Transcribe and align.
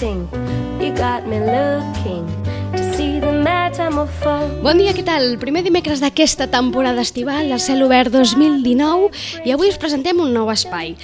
waiting, 0.00 0.28
you 0.80 0.92
got 0.94 1.26
me 1.26 1.38
looking 1.40 2.24
to 2.72 2.96
see 2.96 3.20
the 3.20 3.32
metamorphose. 3.32 4.62
Bon 4.62 4.78
dia, 4.78 4.94
què 4.96 5.04
tal? 5.04 5.36
Primer 5.40 5.62
dimecres 5.66 6.00
d'aquesta 6.00 6.46
temporada 6.50 7.02
estival 7.04 7.50
del 7.50 7.60
Cel 7.60 7.82
Obert 7.84 8.12
2019 8.14 9.10
i 9.44 9.52
avui 9.52 9.68
us 9.68 9.78
presentem 9.80 10.20
un 10.20 10.32
nou 10.32 10.50
espai. 10.52 10.94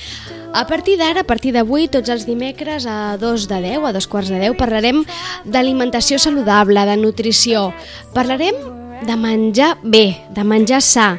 A 0.57 0.65
partir 0.67 0.97
d'ara, 0.97 1.27
a 1.27 1.29
partir 1.29 1.53
d'avui, 1.53 1.91
tots 1.93 2.09
els 2.09 2.25
dimecres 2.25 2.87
a 2.89 3.17
dos 3.21 3.49
de 3.51 3.59
10, 3.61 3.85
a 3.85 3.93
dos 3.93 4.07
quarts 4.09 4.31
de 4.33 4.41
10, 4.41 4.57
parlarem 4.57 5.03
d'alimentació 5.45 6.19
saludable, 6.23 6.87
de 6.89 6.97
nutrició. 6.97 7.73
Parlarem 8.15 8.57
de 9.05 9.17
menjar 9.21 9.75
bé, 9.83 10.23
de 10.33 10.45
menjar 10.45 10.81
sa. 10.81 11.11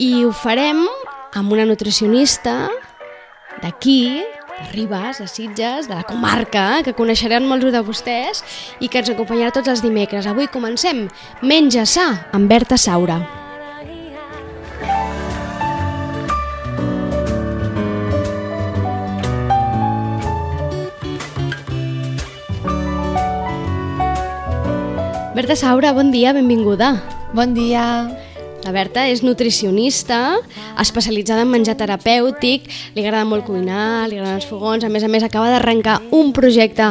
I 0.00 0.24
ho 0.24 0.32
farem 0.32 0.86
amb 1.36 1.52
una 1.52 1.68
nutricionista 1.68 2.70
d'aquí, 3.60 4.24
de 4.56 4.72
Ribes, 4.72 5.18
de 5.18 5.28
Sitges, 5.28 5.88
de 5.88 5.94
la 5.94 6.04
comarca, 6.04 6.82
que 6.84 6.94
coneixeran 6.96 7.46
molts 7.48 7.72
de 7.72 7.82
vostès 7.84 8.42
i 8.80 8.88
que 8.88 9.02
ens 9.02 9.10
acompanyarà 9.12 9.52
tots 9.52 9.68
els 9.68 9.82
dimecres. 9.84 10.26
Avui 10.26 10.48
comencem 10.48 11.06
Menja 11.42 11.84
sa 11.86 12.28
amb 12.32 12.48
Berta 12.48 12.78
Saura. 12.80 13.20
Berta 25.36 25.52
Saura, 25.52 25.92
bon 25.92 26.08
dia, 26.10 26.32
benvinguda. 26.32 26.94
Bon 27.36 27.52
dia. 27.52 28.08
La 28.64 28.72
Berta 28.74 29.04
és 29.06 29.22
nutricionista, 29.22 30.36
especialitzada 30.82 31.44
en 31.46 31.52
menjar 31.52 31.76
terapèutic, 31.78 32.66
li 32.96 33.04
agrada 33.04 33.24
molt 33.28 33.46
cuinar, 33.46 34.08
li 34.10 34.18
agraden 34.18 34.40
els 34.40 34.48
fogons, 34.48 34.82
a 34.84 34.90
més 34.90 35.04
a 35.06 35.08
més 35.12 35.22
acaba 35.22 35.50
d'arrencar 35.52 36.00
un 36.16 36.32
projecte 36.34 36.88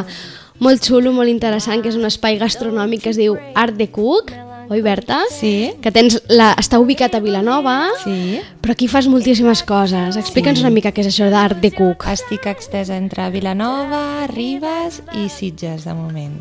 molt 0.58 0.80
xulo, 0.88 1.12
molt 1.12 1.28
interessant, 1.28 1.82
que 1.84 1.90
és 1.92 1.98
un 2.00 2.08
espai 2.08 2.38
gastronòmic 2.40 3.02
que 3.04 3.12
es 3.12 3.20
diu 3.20 3.36
Art 3.54 3.76
de 3.76 3.90
Cook, 3.92 4.32
oi 4.72 4.80
Berta? 4.82 5.20
Sí. 5.30 5.74
Que 5.84 5.92
tens 5.92 6.16
la, 6.32 6.54
està 6.58 6.80
ubicat 6.80 7.12
a 7.14 7.20
Vilanova, 7.20 7.90
Sí. 8.02 8.40
però 8.62 8.72
aquí 8.72 8.88
fas 8.88 9.06
moltíssimes 9.06 9.62
coses. 9.62 10.16
Explica'ns 10.16 10.58
Sí. 10.58 10.64
una 10.64 10.72
mica 10.72 10.92
què 10.92 11.04
és 11.04 11.12
això 11.12 11.28
d'Art 11.30 11.60
de 11.60 11.70
Cook. 11.76 12.06
Estic 12.08 12.46
extesa 12.46 12.96
entre 12.96 13.28
Vilanova, 13.30 14.26
Ribes 14.32 15.02
i 15.12 15.28
Sitges, 15.28 15.84
de 15.84 15.92
moment. 15.94 16.40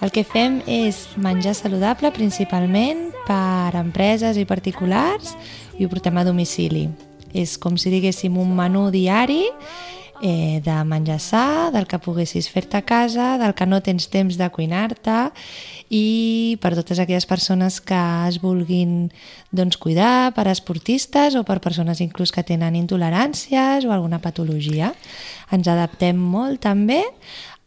El 0.00 0.08
que 0.08 0.24
fem 0.24 0.62
és 0.64 1.02
menjar 1.20 1.52
saludable 1.58 2.08
principalment 2.16 3.10
per 3.28 3.76
empreses 3.76 4.38
i 4.40 4.46
particulars 4.48 5.34
i 5.76 5.84
ho 5.84 5.92
portem 5.92 6.16
a 6.16 6.24
domicili. 6.24 6.86
És 7.36 7.58
com 7.60 7.76
si 7.76 7.92
diguéssim 7.92 8.38
un 8.40 8.54
menú 8.56 8.88
diari 8.90 9.42
eh, 10.22 10.62
de 10.64 10.78
menjar 10.88 11.18
sa, 11.20 11.44
del 11.74 11.84
que 11.84 12.00
poguessis 12.00 12.48
fer-te 12.48 12.80
a 12.80 12.86
casa, 12.88 13.34
del 13.40 13.52
que 13.52 13.68
no 13.68 13.82
tens 13.84 14.08
temps 14.08 14.40
de 14.40 14.48
cuinar-te 14.48 15.18
i 15.92 16.56
per 16.64 16.72
totes 16.78 16.96
aquelles 16.96 17.28
persones 17.28 17.76
que 17.84 18.00
es 18.28 18.40
vulguin 18.40 19.10
doncs, 19.52 19.76
cuidar, 19.76 20.32
per 20.32 20.48
esportistes 20.48 21.36
o 21.36 21.44
per 21.44 21.60
persones 21.60 22.00
inclús 22.00 22.32
que 22.32 22.46
tenen 22.46 22.72
intoleràncies 22.78 23.84
o 23.84 23.92
alguna 23.92 24.24
patologia. 24.24 24.94
Ens 25.52 25.68
adaptem 25.68 26.16
molt 26.16 26.64
també 26.64 27.02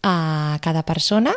a 0.01 0.57
cada 0.65 0.81
persona 0.81 1.33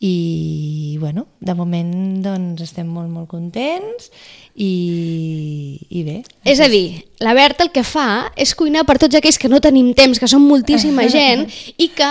i 0.00 0.96
bueno, 1.00 1.26
de 1.40 1.54
moment 1.54 2.20
doncs, 2.24 2.64
estem 2.66 2.88
molt 2.90 3.08
molt 3.08 3.28
contents 3.30 4.10
i, 4.54 5.78
i 5.88 6.02
bé. 6.04 6.18
És 6.44 6.60
a 6.60 6.68
dir, 6.68 7.04
la 7.22 7.34
Berta 7.36 7.64
el 7.64 7.72
que 7.72 7.84
fa 7.86 8.30
és 8.36 8.54
cuinar 8.58 8.84
per 8.88 8.98
tots 9.00 9.16
aquells 9.16 9.38
que 9.38 9.48
no 9.48 9.62
tenim 9.64 9.92
temps, 9.96 10.20
que 10.20 10.30
són 10.30 10.44
moltíssima 10.44 11.06
gent, 11.14 11.46
i 11.78 11.88
que 11.94 12.10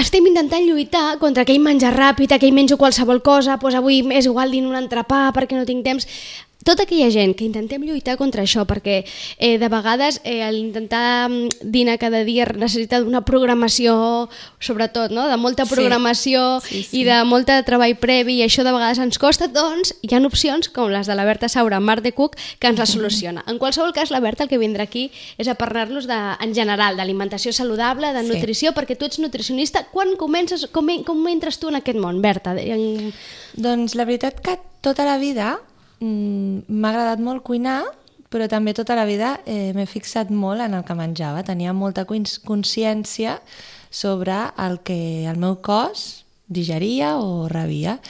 estem 0.00 0.26
intentant 0.26 0.64
lluitar 0.66 1.18
contra 1.20 1.44
aquell 1.44 1.62
menjar 1.62 1.92
ràpid, 1.94 2.32
aquell 2.34 2.54
menjo 2.54 2.78
qualsevol 2.80 3.22
cosa, 3.22 3.58
doncs 3.60 3.78
avui 3.78 4.00
és 4.14 4.26
igual 4.26 4.50
dint 4.54 4.66
un 4.66 4.78
entrepà 4.78 5.28
perquè 5.34 5.58
no 5.58 5.66
tinc 5.68 5.84
temps 5.86 6.08
tota 6.64 6.84
aquella 6.84 7.10
gent 7.12 7.34
que 7.36 7.44
intentem 7.44 7.82
lluitar 7.84 8.16
contra 8.16 8.40
això, 8.40 8.62
perquè 8.64 9.02
eh, 9.36 9.58
de 9.60 9.68
vegades 9.68 10.20
eh, 10.24 10.40
l'intentar 10.50 11.28
mm, 11.28 11.68
dinar 11.68 11.98
cada 12.00 12.22
dia 12.24 12.46
necessita 12.56 13.00
d'una 13.02 13.20
programació, 13.20 14.30
sobretot, 14.60 15.10
no? 15.12 15.26
de 15.28 15.36
molta 15.36 15.66
Sí. 15.66 15.74
programació 15.74 16.60
Sí, 16.64 16.82
sí. 16.82 17.00
i 17.00 17.04
de 17.04 17.18
molta 17.28 17.58
treball 17.64 17.96
previ, 18.00 18.38
i 18.40 18.44
això 18.46 18.64
de 18.64 18.72
vegades 18.72 18.98
ens 18.98 19.18
costa, 19.20 19.48
doncs 19.52 19.92
hi 20.00 20.14
ha 20.14 20.22
opcions 20.24 20.70
com 20.72 20.88
les 20.88 21.06
de 21.06 21.14
la 21.14 21.26
Berta 21.28 21.50
Saura, 21.52 21.80
Mar 21.80 22.00
de 22.00 22.12
Cook, 22.12 22.36
que 22.58 22.66
ens 22.72 22.78
la 22.78 22.86
soluciona. 22.94 23.44
En 23.46 23.58
qualsevol 23.58 23.92
cas, 23.92 24.10
la 24.10 24.20
Berta 24.24 24.44
el 24.44 24.48
que 24.48 24.56
vindrà 24.56 24.84
aquí 24.88 25.10
és 25.36 25.48
a 25.48 25.54
parlar-nos 25.60 26.06
de, 26.08 26.16
en 26.40 26.54
general 26.54 26.96
d'alimentació 26.96 27.52
saludable, 27.52 28.14
de 28.14 28.22
Sí. 28.24 28.28
nutrició, 28.32 28.72
perquè 28.72 28.96
tu 28.96 29.04
ets 29.04 29.18
nutricionista. 29.18 29.84
Quan 29.92 30.16
comences, 30.16 30.66
com, 30.72 30.88
com 31.04 31.28
entres 31.28 31.58
tu 31.60 31.68
en 31.68 31.76
aquest 31.76 31.98
món, 32.00 32.22
Berta? 32.22 32.56
En... 32.56 33.12
Doncs 33.54 33.94
la 33.94 34.04
veritat 34.08 34.40
que 34.40 34.56
tota 34.80 35.04
la 35.04 35.18
vida 35.18 35.58
m'ha 36.00 36.90
agradat 36.90 37.20
molt 37.22 37.44
cuinar, 37.46 37.82
però 38.30 38.48
també 38.50 38.74
tota 38.74 38.96
la 38.98 39.04
vida 39.06 39.40
eh, 39.46 39.72
m'he 39.76 39.86
fixat 39.86 40.30
molt 40.34 40.60
en 40.64 40.74
el 40.74 40.84
que 40.84 40.96
menjava. 40.98 41.44
Tenia 41.46 41.72
molta 41.72 42.04
cons- 42.04 42.40
consciència 42.42 43.38
sobre 43.90 44.34
el 44.58 44.80
que 44.82 45.26
el 45.30 45.38
meu 45.38 45.60
cos 45.62 46.24
digeria 46.48 47.16
o 47.18 47.46
rebia. 47.48 48.00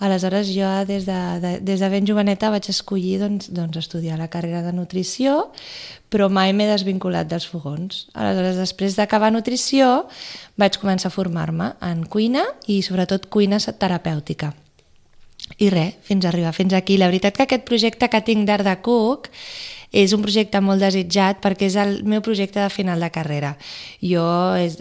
Aleshores 0.00 0.48
jo 0.48 0.68
des 0.88 1.04
de, 1.04 1.16
de, 1.40 1.50
des 1.60 1.80
de 1.80 1.88
ben 1.92 2.06
joveneta 2.08 2.48
vaig 2.52 2.68
escollir 2.72 3.18
doncs, 3.20 3.50
doncs, 3.52 3.76
estudiar 3.76 4.16
la 4.16 4.30
carrera 4.32 4.62
de 4.64 4.72
nutrició, 4.72 5.50
però 6.08 6.30
mai 6.32 6.54
m'he 6.56 6.68
desvinculat 6.70 7.28
dels 7.28 7.44
fogons. 7.48 8.06
Aleshores, 8.16 8.56
després 8.56 8.96
d'acabar 8.96 9.28
nutrició, 9.32 10.06
vaig 10.56 10.78
començar 10.80 11.10
a 11.12 11.14
formar-me 11.14 11.74
en 11.84 12.06
cuina 12.08 12.46
i 12.66 12.80
sobretot 12.82 13.28
cuina 13.28 13.60
terapèutica. 13.60 14.54
I 15.58 15.70
res, 15.72 15.96
fins 16.06 16.24
arribar 16.28 16.52
fins 16.56 16.74
aquí. 16.76 16.98
La 16.98 17.10
veritat 17.10 17.36
que 17.36 17.48
aquest 17.48 17.66
projecte 17.68 18.08
que 18.08 18.22
tinc 18.24 18.46
d'Art 18.48 18.66
de 18.66 18.76
Cook 18.84 19.30
és 19.90 20.12
un 20.14 20.22
projecte 20.22 20.60
molt 20.62 20.82
desitjat 20.82 21.40
perquè 21.42 21.66
és 21.66 21.76
el 21.80 22.02
meu 22.06 22.22
projecte 22.22 22.62
de 22.62 22.70
final 22.70 23.00
de 23.02 23.10
carrera. 23.10 23.56
Jo, 24.02 24.26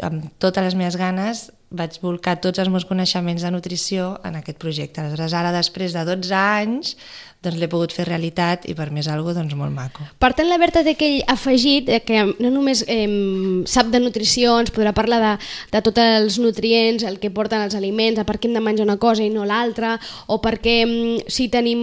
amb 0.05 0.29
totes 0.37 0.69
les 0.69 0.77
meves 0.77 0.99
ganes, 0.99 1.49
vaig 1.69 1.99
volcar 2.01 2.39
tots 2.41 2.59
els 2.61 2.69
meus 2.73 2.85
coneixements 2.89 3.43
de 3.45 3.51
nutrició 3.53 4.15
en 4.25 4.39
aquest 4.39 4.57
projecte. 4.61 5.01
Aleshores, 5.01 5.35
ara, 5.37 5.51
després 5.53 5.93
de 5.93 6.05
12 6.07 6.33
anys, 6.33 6.95
doncs 7.39 7.55
l'he 7.55 7.69
pogut 7.71 7.93
fer 7.95 8.03
realitat 8.07 8.65
i 8.67 8.73
per 8.75 8.89
mi 8.91 8.99
és 8.99 9.07
algo 9.07 9.31
doncs, 9.35 9.53
molt 9.55 9.71
maco. 9.71 10.03
Per 10.19 10.31
tant, 10.35 10.49
la 10.49 10.57
Berta 10.59 10.81
té 10.83 10.95
aquell 10.97 11.21
afegit 11.31 11.87
que 12.07 12.23
no 12.27 12.49
només 12.51 12.81
eh, 12.91 13.05
sap 13.69 13.93
de 13.93 14.01
nutrició, 14.01 14.57
ens 14.59 14.73
podrà 14.75 14.91
parlar 14.97 15.19
de, 15.23 15.31
de 15.71 15.81
tots 15.85 16.03
els 16.03 16.39
nutrients, 16.41 17.05
el 17.07 17.19
que 17.21 17.31
porten 17.31 17.63
els 17.63 17.77
aliments, 17.79 18.19
a 18.19 18.25
per 18.27 18.39
què 18.39 18.49
hem 18.49 18.57
de 18.57 18.65
menjar 18.65 18.87
una 18.87 18.97
cosa 18.99 19.23
i 19.23 19.29
no 19.31 19.45
l'altra, 19.47 19.93
o 20.27 20.41
perquè 20.43 20.81
si 21.31 21.47
tenim 21.53 21.79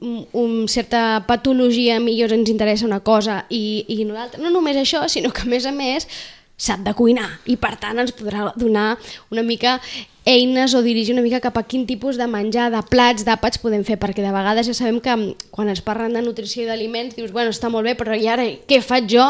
mm, 0.00 0.22
un, 0.42 0.64
certa 0.72 1.20
patologia 1.28 2.00
millor 2.02 2.34
ens 2.34 2.50
interessa 2.50 2.88
una 2.88 3.04
cosa 3.04 3.44
i, 3.50 3.84
i 3.86 4.02
no 4.08 4.16
l'altra. 4.16 4.42
No 4.42 4.50
només 4.50 4.80
això, 4.80 5.04
sinó 5.12 5.30
que 5.30 5.46
a 5.46 5.52
més 5.52 5.68
a 5.68 5.76
més 5.76 6.08
sap 6.56 6.80
de 6.80 6.94
cuinar 6.96 7.28
i 7.44 7.56
per 7.60 7.74
tant 7.76 7.98
ens 8.00 8.14
podrà 8.16 8.50
donar 8.56 8.96
una 9.30 9.42
mica 9.44 9.80
eines 10.26 10.72
o 10.74 10.80
dirigir 10.82 11.12
una 11.14 11.22
mica 11.22 11.38
cap 11.38 11.54
a 11.60 11.62
quin 11.62 11.84
tipus 11.86 12.16
de 12.18 12.26
menjar, 12.26 12.70
de 12.72 12.80
plats, 12.90 13.22
d'àpats 13.22 13.60
podem 13.62 13.84
fer, 13.86 13.94
perquè 14.00 14.24
de 14.24 14.32
vegades 14.34 14.66
ja 14.66 14.74
sabem 14.74 14.96
que 14.98 15.12
mm, 15.14 15.50
quan 15.54 15.68
es 15.70 15.78
parlen 15.86 16.16
de 16.16 16.22
nutrició 16.24 16.64
i 16.64 16.66
d'aliments 16.66 17.14
dius, 17.14 17.30
bueno, 17.30 17.52
està 17.54 17.70
molt 17.70 17.86
bé, 17.86 17.94
però 17.94 18.16
i 18.18 18.26
ara 18.26 18.42
què 18.66 18.80
faig 18.82 19.06
jo 19.12 19.22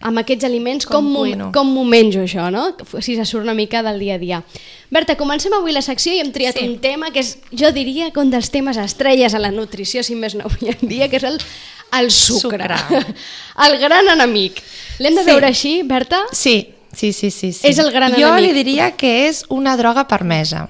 amb 0.00 0.22
aquests 0.22 0.46
aliments? 0.48 0.86
Com, 0.88 1.10
Com 1.12 1.52
com 1.52 1.74
m'ho 1.74 1.84
menjo 1.84 2.22
això, 2.24 2.48
no? 2.54 2.70
Si 3.04 3.18
se 3.18 3.26
surt 3.28 3.44
una 3.44 3.52
mica 3.58 3.82
del 3.84 3.98
dia 4.00 4.14
a 4.16 4.22
dia. 4.22 4.40
Berta, 4.88 5.18
comencem 5.20 5.52
avui 5.52 5.74
la 5.76 5.82
secció 5.84 6.14
i 6.16 6.22
hem 6.22 6.32
triat 6.32 6.56
Sí. 6.56 6.64
un 6.64 6.78
tema 6.80 7.10
que 7.12 7.20
és, 7.20 7.34
jo 7.52 7.68
diria, 7.76 8.08
que 8.10 8.20
un 8.20 8.30
dels 8.30 8.48
temes 8.50 8.78
estrelles 8.80 9.34
a 9.34 9.38
la 9.42 9.50
nutrició, 9.52 10.02
si 10.02 10.14
més 10.14 10.34
no 10.34 10.46
avui 10.48 10.70
en 10.72 10.88
dia, 10.88 11.10
que 11.10 11.20
és 11.20 11.24
el, 11.28 11.36
el 12.00 12.10
sucre. 12.10 12.66
Sucre. 12.68 13.14
el 13.66 13.78
gran 13.80 14.08
enemic. 14.08 14.62
L'hem 14.98 15.14
de 15.14 15.22
Sí. 15.24 15.30
veure 15.30 15.46
així, 15.46 15.82
Berta? 15.84 16.22
Sí, 16.32 16.74
sí, 16.92 17.12
sí, 17.12 17.30
sí. 17.30 17.52
sí. 17.52 17.66
És 17.66 17.78
el 17.78 17.90
gran 17.92 18.12
jo 18.12 18.28
enemic. 18.28 18.44
li 18.48 18.52
diria 18.52 18.90
que 18.96 19.28
és 19.28 19.44
una 19.48 19.76
droga 19.76 20.06
permesa. 20.08 20.68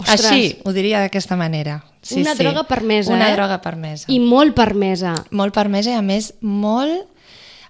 Ostres. 0.00 0.24
Així, 0.30 0.58
ho 0.64 0.72
diria 0.72 1.00
d'aquesta 1.00 1.36
manera. 1.36 1.82
Sí, 2.02 2.22
Una 2.22 2.32
sí. 2.34 2.42
droga 2.42 2.62
permesa, 2.64 3.12
Una 3.12 3.28
eh? 3.30 3.34
droga 3.36 3.60
permesa. 3.60 4.06
I 4.08 4.18
molt 4.20 4.54
permesa. 4.56 5.12
Molt 5.30 5.52
permesa 5.54 5.90
i 5.90 5.94
a 5.98 6.02
més 6.02 6.32
molt... 6.40 7.06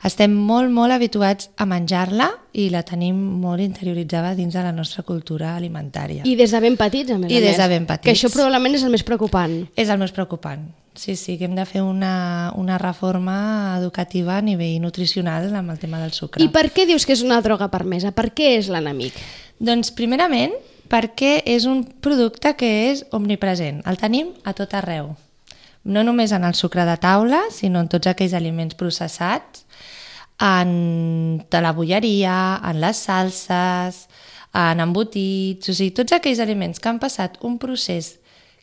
Estem 0.03 0.33
molt, 0.33 0.71
molt 0.73 0.95
habituats 0.95 1.51
a 1.61 1.67
menjar-la 1.69 2.31
i 2.57 2.71
la 2.73 2.81
tenim 2.89 3.19
molt 3.43 3.61
interioritzada 3.61 4.31
dins 4.35 4.55
de 4.57 4.63
la 4.65 4.71
nostra 4.73 5.03
cultura 5.05 5.51
alimentària. 5.59 6.23
I 6.25 6.37
des 6.39 6.55
de 6.55 6.61
ben 6.65 6.79
petits, 6.81 7.11
a 7.13 7.19
més 7.21 7.29
I 7.31 7.37
a 7.37 7.41
des 7.43 7.51
més. 7.51 7.59
de 7.61 7.67
ben 7.69 7.85
petits. 7.85 8.07
Que 8.07 8.15
això 8.15 8.31
probablement 8.33 8.75
és 8.79 8.83
el 8.87 8.95
més 8.95 9.03
preocupant. 9.05 9.59
És 9.77 9.91
el 9.93 9.99
més 10.01 10.11
preocupant. 10.17 10.63
Sí, 11.01 11.17
sí, 11.17 11.39
que 11.39 11.47
hem 11.47 11.55
de 11.57 11.65
fer 11.65 11.81
una, 11.81 12.53
una 12.61 12.77
reforma 12.77 13.75
educativa 13.79 14.35
a 14.37 14.43
nivell 14.45 14.83
nutricional 14.83 15.47
amb 15.57 15.73
el 15.73 15.79
tema 15.81 15.97
del 15.97 16.13
sucre. 16.13 16.45
I 16.45 16.51
per 16.53 16.67
què 16.77 16.85
dius 16.85 17.07
que 17.09 17.15
és 17.17 17.23
una 17.25 17.39
droga 17.41 17.71
permesa? 17.73 18.13
Per 18.13 18.27
què 18.37 18.51
és 18.59 18.69
l'enemic? 18.69 19.17
Doncs 19.57 19.95
primerament 19.97 20.53
perquè 20.93 21.39
és 21.49 21.65
un 21.65 21.87
producte 22.05 22.53
que 22.61 22.69
és 22.91 23.07
omnipresent, 23.17 23.81
el 23.89 23.97
tenim 23.97 24.35
a 24.45 24.53
tot 24.53 24.77
arreu. 24.77 25.15
no 25.85 26.05
només 26.05 26.37
en 26.37 26.45
el 26.45 26.53
sucre 26.53 26.85
de 26.85 26.99
taula, 27.01 27.41
sinó 27.49 27.81
en 27.81 27.89
tots 27.89 28.13
aquells 28.13 28.37
aliments 28.37 28.77
processats, 28.77 29.65
en 30.37 31.41
de 31.51 31.61
la 31.65 31.73
bolleria, 31.73 32.61
en 32.61 32.83
les 32.85 33.01
salses, 33.09 34.05
en 34.53 34.85
embotits, 34.85 35.73
o 35.73 35.73
sigui, 35.73 35.95
tots 35.97 36.13
aquells 36.13 36.45
aliments 36.45 36.77
que 36.77 36.93
han 36.93 37.01
passat 37.01 37.41
un 37.41 37.57
procés 37.57 38.19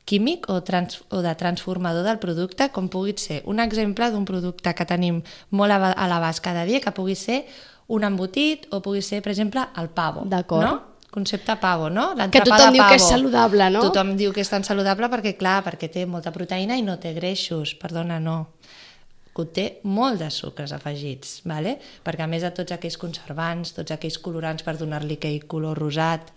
químic 0.07 0.48
o, 0.50 0.62
trans, 0.63 1.01
o 1.12 1.21
de 1.21 1.33
transformador 1.36 2.07
del 2.07 2.19
producte, 2.24 2.69
com 2.71 2.88
pugui 2.88 3.18
ser 3.19 3.42
un 3.45 3.59
exemple 3.59 4.07
d'un 4.13 4.25
producte 4.25 4.74
que 4.74 4.88
tenim 4.88 5.21
molt 5.51 5.75
a, 5.75 5.92
a 5.92 6.07
l'abast 6.07 6.42
cada 6.45 6.63
dia, 6.65 6.80
que 6.81 6.95
pugui 6.95 7.18
ser 7.19 7.44
un 7.92 8.07
embotit 8.07 8.68
o 8.71 8.81
pugui 8.83 9.04
ser, 9.04 9.21
per 9.24 9.33
exemple, 9.36 9.63
el 9.77 9.92
pavo. 9.92 10.24
D'acord. 10.25 10.68
No? 10.68 10.77
Concepte 11.12 11.56
pavo, 11.59 11.88
no? 11.89 12.12
Que 12.30 12.44
tothom 12.45 12.75
diu 12.75 12.83
que 12.83 12.98
és 13.00 13.07
saludable, 13.07 13.69
no? 13.74 13.81
Tothom 13.88 14.12
diu 14.19 14.33
que 14.36 14.44
és 14.44 14.51
tan 14.51 14.63
saludable 14.68 15.07
perquè, 15.09 15.33
clar, 15.39 15.62
perquè 15.65 15.89
té 15.92 16.04
molta 16.06 16.33
proteïna 16.36 16.77
i 16.77 16.83
no 16.86 16.98
té 17.01 17.13
greixos. 17.15 17.74
Perdona, 17.80 18.19
no 18.19 18.44
conté 19.38 19.68
molt 19.86 20.18
de 20.24 20.31
sucres 20.33 20.74
afegits, 20.74 21.44
vale? 21.45 21.75
perquè 22.06 22.25
a 22.25 22.30
més 22.31 22.42
de 22.42 22.50
tots 22.57 22.74
aquells 22.74 22.98
conservants, 22.98 23.75
tots 23.75 23.94
aquells 23.94 24.18
colorants 24.24 24.65
per 24.65 24.74
donar-li 24.80 25.19
aquell 25.19 25.44
color 25.51 25.77
rosat, 25.77 26.31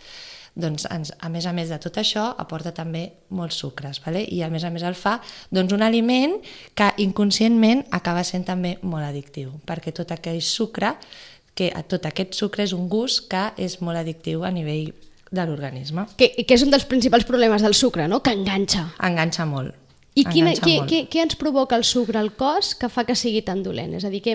doncs 0.55 0.87
ens, 0.91 1.13
a 1.19 1.29
més 1.29 1.47
a 1.47 1.53
més 1.57 1.71
de 1.71 1.79
tot 1.83 1.99
això 2.01 2.31
aporta 2.39 2.73
també 2.75 3.05
molts 3.31 3.61
sucres 3.63 4.01
vale? 4.05 4.25
i 4.27 4.43
a 4.43 4.51
més 4.51 4.65
a 4.65 4.71
més 4.71 4.83
el 4.83 4.99
fa 4.99 5.19
doncs, 5.51 5.73
un 5.73 5.83
aliment 5.83 6.39
que 6.75 6.91
inconscientment 6.99 7.85
acaba 7.91 8.25
sent 8.25 8.49
també 8.49 8.77
molt 8.83 9.07
addictiu 9.07 9.53
perquè 9.67 9.95
tot 9.95 10.11
aquell 10.17 10.43
sucre 10.43 10.97
que 11.55 11.71
tot 11.89 12.07
aquest 12.09 12.35
sucre 12.39 12.65
és 12.65 12.73
un 12.73 12.89
gust 12.89 13.29
que 13.31 13.51
és 13.61 13.81
molt 13.85 14.01
addictiu 14.01 14.45
a 14.45 14.51
nivell 14.55 14.93
de 15.31 15.47
l'organisme. 15.47 16.07
Que, 16.19 16.33
que 16.43 16.57
és 16.57 16.65
un 16.65 16.73
dels 16.73 16.87
principals 16.91 17.27
problemes 17.29 17.63
del 17.63 17.77
sucre, 17.79 18.09
no? 18.11 18.21
Que 18.25 18.35
enganxa. 18.35 18.89
Enganxa 19.07 19.47
molt. 19.47 19.77
I 20.19 20.25
quina, 20.27 20.51
què, 20.59 20.81
què, 20.91 21.05
què 21.09 21.21
ens 21.23 21.37
provoca 21.39 21.77
el 21.79 21.85
sucre 21.87 22.19
al 22.19 22.33
cos 22.37 22.73
que 22.77 22.91
fa 22.91 23.05
que 23.07 23.15
sigui 23.17 23.45
tan 23.47 23.63
dolent? 23.63 23.95
És 23.95 24.05
a 24.05 24.11
dir, 24.11 24.19
què, 24.25 24.35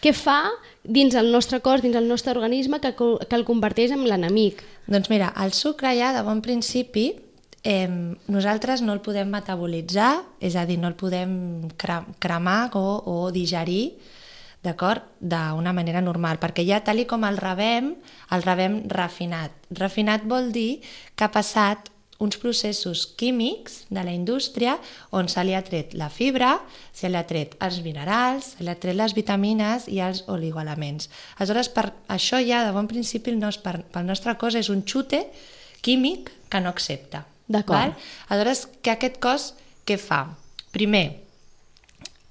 què 0.00 0.12
fa 0.14 0.38
dins 0.88 1.14
el 1.20 1.30
nostre 1.30 1.60
cos, 1.60 1.82
dins 1.84 1.96
el 2.00 2.08
nostre 2.08 2.32
organisme, 2.32 2.80
que, 2.80 2.94
que 2.96 3.36
el 3.36 3.44
converteix 3.46 3.92
en 3.92 4.06
l'enemic? 4.08 4.64
Doncs 4.88 5.10
mira, 5.12 5.30
el 5.44 5.52
sucre 5.52 5.92
ja 5.98 6.14
de 6.16 6.24
bon 6.26 6.40
principi 6.42 7.10
eh, 7.62 7.88
nosaltres 8.32 8.82
no 8.82 8.94
el 8.96 9.02
podem 9.04 9.28
metabolitzar, 9.30 10.14
és 10.40 10.56
a 10.56 10.64
dir, 10.66 10.78
no 10.80 10.88
el 10.88 10.96
podem 10.96 11.68
cre 11.76 12.00
cremar 12.22 12.70
o, 12.80 12.86
o 13.04 13.18
digerir 13.34 13.98
d'acord? 14.64 15.04
D'una 15.20 15.74
manera 15.76 16.00
normal, 16.02 16.40
perquè 16.40 16.64
ja 16.66 16.80
tal 16.84 17.04
i 17.04 17.06
com 17.06 17.28
el 17.28 17.38
rebem, 17.38 17.92
el 18.34 18.42
rebem 18.46 18.80
refinat. 18.90 19.54
Refinat 19.70 20.26
vol 20.26 20.50
dir 20.56 20.80
que 21.14 21.28
ha 21.28 21.32
passat 21.34 21.92
uns 22.18 22.36
processos 22.36 23.06
químics 23.06 23.84
de 23.90 24.02
la 24.02 24.12
indústria 24.12 24.76
on 25.14 25.28
se 25.30 25.42
li 25.46 25.54
ha 25.54 25.62
tret 25.62 25.94
la 25.94 26.08
fibra, 26.10 26.56
se 26.92 27.06
li 27.08 27.16
ha 27.18 27.22
tret 27.26 27.54
els 27.62 27.78
minerals, 27.84 28.56
se 28.56 28.66
li 28.66 28.72
ha 28.72 28.78
tret 28.78 28.98
les 28.98 29.14
vitamines 29.14 29.86
i 29.86 30.00
els 30.02 30.24
oligoelements. 30.26 31.06
Aleshores, 31.38 31.70
per 31.70 31.92
això 32.10 32.42
ja 32.42 32.64
de 32.66 32.74
bon 32.74 32.90
principi 32.90 33.30
el 33.30 33.38
nostre, 33.38 33.62
per, 33.62 33.86
pel 33.94 34.10
nostre 34.10 34.34
cos 34.40 34.58
és 34.58 34.70
un 34.74 34.82
xute 34.82 35.22
químic 35.80 36.32
que 36.50 36.60
no 36.60 36.74
accepta. 36.74 37.22
D'acord. 37.48 37.94
Aleshores, 38.28 38.66
que 38.82 38.92
aquest 38.92 39.22
cos 39.22 39.52
què 39.86 39.96
fa? 39.96 40.24
Primer, 40.74 41.06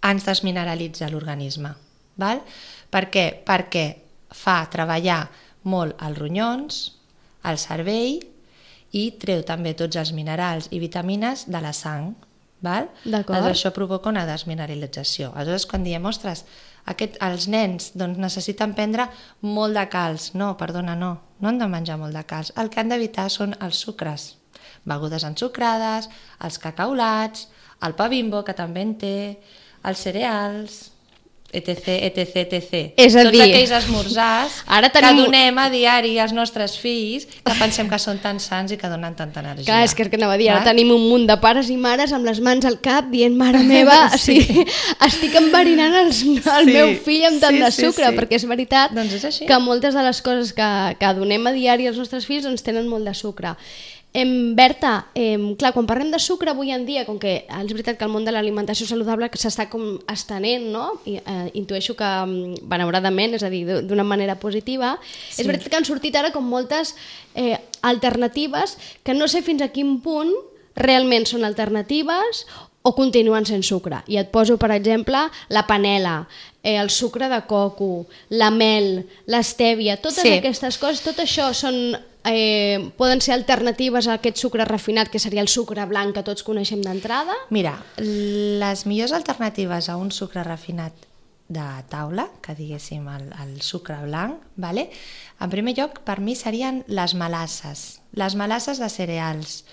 ens 0.03 0.27
desmineralitza 0.27 1.09
l'organisme. 1.09 1.73
val? 2.17 2.41
Per 2.89 3.07
què? 3.13 3.25
Perquè 3.45 3.85
fa 4.33 4.65
treballar 4.71 5.27
molt 5.63 5.95
els 6.03 6.17
ronyons, 6.17 6.79
el 7.47 7.57
cervell 7.61 8.19
i 8.95 9.09
treu 9.19 9.43
també 9.47 9.73
tots 9.77 9.99
els 9.99 10.13
minerals 10.15 10.69
i 10.71 10.79
vitamines 10.79 11.47
de 11.51 11.61
la 11.63 11.73
sang. 11.75 12.13
Val? 12.63 12.87
Aleshores, 13.05 13.51
això 13.51 13.71
provoca 13.75 14.09
una 14.09 14.25
desmineralització. 14.25 15.29
Aleshores, 15.35 15.67
quan 15.69 15.83
diem, 15.85 16.05
ostres, 16.09 16.43
aquest, 16.89 17.19
els 17.21 17.45
nens 17.51 17.91
doncs, 17.99 18.17
necessiten 18.17 18.73
prendre 18.73 19.05
molt 19.45 19.77
de 19.77 19.83
calç. 19.91 20.31
No, 20.39 20.55
perdona, 20.57 20.95
no. 20.97 21.11
No 21.37 21.51
han 21.51 21.61
de 21.61 21.67
menjar 21.69 21.99
molt 22.01 22.17
de 22.17 22.23
calç. 22.25 22.53
El 22.57 22.71
que 22.73 22.81
han 22.81 22.89
d'evitar 22.89 23.27
són 23.29 23.53
els 23.61 23.83
sucres. 23.85 24.31
Begudes 24.87 25.25
ensucrades, 25.27 26.09
els 26.41 26.57
cacaulats, 26.63 27.47
el 27.85 27.93
pa 27.93 28.07
bimbo, 28.09 28.41
que 28.47 28.55
també 28.57 28.81
en 28.87 28.95
té, 28.97 29.17
els 29.85 30.01
cereals, 30.01 30.79
etc, 31.51 31.87
etc, 32.03 32.35
etc. 32.43 32.73
És 32.99 33.15
a 33.15 33.23
Tots 33.23 33.31
dir, 33.31 33.41
aquells 33.45 33.71
esmorzars 33.71 34.57
ara 34.67 34.89
tenim- 34.91 35.15
que 35.17 35.25
donem 35.25 35.57
a 35.57 35.69
diari 35.71 36.17
als 36.19 36.33
nostres 36.35 36.77
fills 36.77 37.25
que 37.25 37.53
pensem 37.57 37.87
que 37.89 37.97
són 37.97 38.19
tan 38.19 38.39
sants 38.39 38.73
i 38.73 38.77
que 38.77 38.89
donen 38.91 39.15
tanta 39.15 39.39
energia. 39.39 39.65
Clar, 39.65 39.83
és 39.85 39.95
que 39.95 40.03
el 40.03 40.09
que 40.11 40.17
anava 40.19 40.33
a 40.35 40.37
dir, 40.37 40.49
ara 40.51 40.63
tenim 40.67 40.91
un 40.91 41.07
munt 41.09 41.25
de 41.29 41.37
pares 41.39 41.69
i 41.71 41.77
mares 41.77 42.11
amb 42.13 42.25
les 42.27 42.41
mans 42.43 42.65
al 42.65 42.79
cap 42.83 43.07
dient, 43.09 43.35
mare 43.35 43.63
meva, 43.63 44.09
Sí. 44.17 44.41
sí. 44.41 44.65
estic 45.07 45.35
enverinant 45.39 45.95
els, 46.03 46.21
el 46.23 46.65
Sí, 46.67 46.73
meu 46.73 46.93
fill 47.05 47.25
amb 47.31 47.39
tant 47.41 47.55
sí, 47.55 47.63
de 47.63 47.71
sí, 47.71 47.85
sucre, 47.87 48.09
sí. 48.11 48.15
perquè 48.19 48.35
és 48.41 48.45
veritat 48.47 48.91
Doncs 48.93 49.13
és 49.13 49.23
així. 49.31 49.45
que 49.47 49.59
moltes 49.59 49.93
de 49.95 50.03
les 50.03 50.21
coses 50.21 50.51
que, 50.53 50.69
que 50.99 51.13
donem 51.15 51.47
a 51.47 51.51
diari 51.55 51.87
als 51.87 51.97
nostres 51.97 52.25
fills 52.27 52.43
doncs, 52.43 52.61
tenen 52.63 52.87
molt 52.91 53.05
de 53.07 53.13
sucre. 53.15 53.55
Em, 54.13 54.55
Berta, 54.55 55.07
em, 55.13 55.53
clar, 55.59 55.73
quan 55.75 55.85
parlem 55.85 56.09
de 56.09 56.17
sucre 56.17 56.49
avui 56.49 56.71
en 56.71 56.87
dia, 56.87 57.03
com 57.05 57.19
que 57.21 57.43
és 57.45 57.73
veritat 57.75 57.99
que 57.99 58.05
el 58.07 58.11
món 58.11 58.25
de 58.25 58.31
l'alimentació 58.33 58.87
saludable 58.87 59.29
que 59.29 59.37
s'està 59.37 59.67
com 59.69 59.99
estenent, 60.09 60.71
no? 60.73 60.95
I, 61.05 61.19
eh, 61.19 61.51
intueixo 61.59 61.93
que 61.99 62.07
em, 62.07 62.55
benauradament, 62.65 63.35
és 63.37 63.43
a 63.43 63.51
dir, 63.53 63.65
d'una 63.85 64.07
manera 64.07 64.39
positiva, 64.39 64.95
sí. 65.03 65.43
és 65.43 65.47
veritat 65.47 65.69
que 65.69 65.77
han 65.77 65.85
sortit 65.85 66.15
ara 66.15 66.31
com 66.33 66.47
moltes 66.47 66.95
eh, 67.35 67.59
alternatives 67.81 68.77
que 69.03 69.13
no 69.13 69.27
sé 69.27 69.43
fins 69.45 69.61
a 69.61 69.69
quin 69.75 69.99
punt 70.01 70.33
realment 70.77 71.25
són 71.25 71.45
alternatives 71.45 72.45
o 72.87 72.93
continuen 72.95 73.43
sent 73.45 73.65
sucre. 73.67 73.99
I 74.07 74.15
et 74.21 74.29
poso, 74.31 74.55
per 74.57 74.71
exemple, 74.71 75.19
la 75.51 75.65
panela, 75.67 76.21
eh, 76.63 76.77
el 76.79 76.89
sucre 76.89 77.27
de 77.27 77.41
coco, 77.49 78.05
la 78.29 78.47
mel, 78.51 79.01
l'estèvia, 79.27 79.97
totes 79.99 80.23
Sí. 80.23 80.37
aquestes 80.37 80.77
coses, 80.79 81.01
tot 81.03 81.19
això 81.19 81.49
són, 81.53 81.97
eh, 82.23 82.91
poden 82.95 83.19
ser 83.19 83.33
alternatives 83.33 84.07
a 84.07 84.13
aquest 84.13 84.37
sucre 84.37 84.63
refinat, 84.65 85.09
que 85.09 85.19
seria 85.19 85.41
el 85.41 85.49
sucre 85.51 85.85
blanc 85.85 86.15
que 86.15 86.23
tots 86.23 86.43
coneixem 86.43 86.81
d'entrada? 86.81 87.35
Mira, 87.49 87.75
les 87.97 88.85
millors 88.85 89.11
alternatives 89.11 89.89
a 89.89 89.97
un 89.97 90.11
sucre 90.11 90.43
refinat 90.43 90.93
de 91.49 91.67
taula, 91.89 92.29
que 92.41 92.55
diguéssim 92.55 93.07
el, 93.07 93.29
el 93.43 93.61
sucre 93.61 93.95
blanc, 94.03 94.39
vale? 94.55 94.89
en 95.39 95.49
primer 95.49 95.75
lloc 95.77 95.99
per 96.03 96.19
mi 96.19 96.35
serien 96.35 96.83
les 96.87 97.13
melasses, 97.13 97.99
les 98.13 98.35
melasses 98.35 98.79
de 98.79 98.89
cereals. 98.89 99.65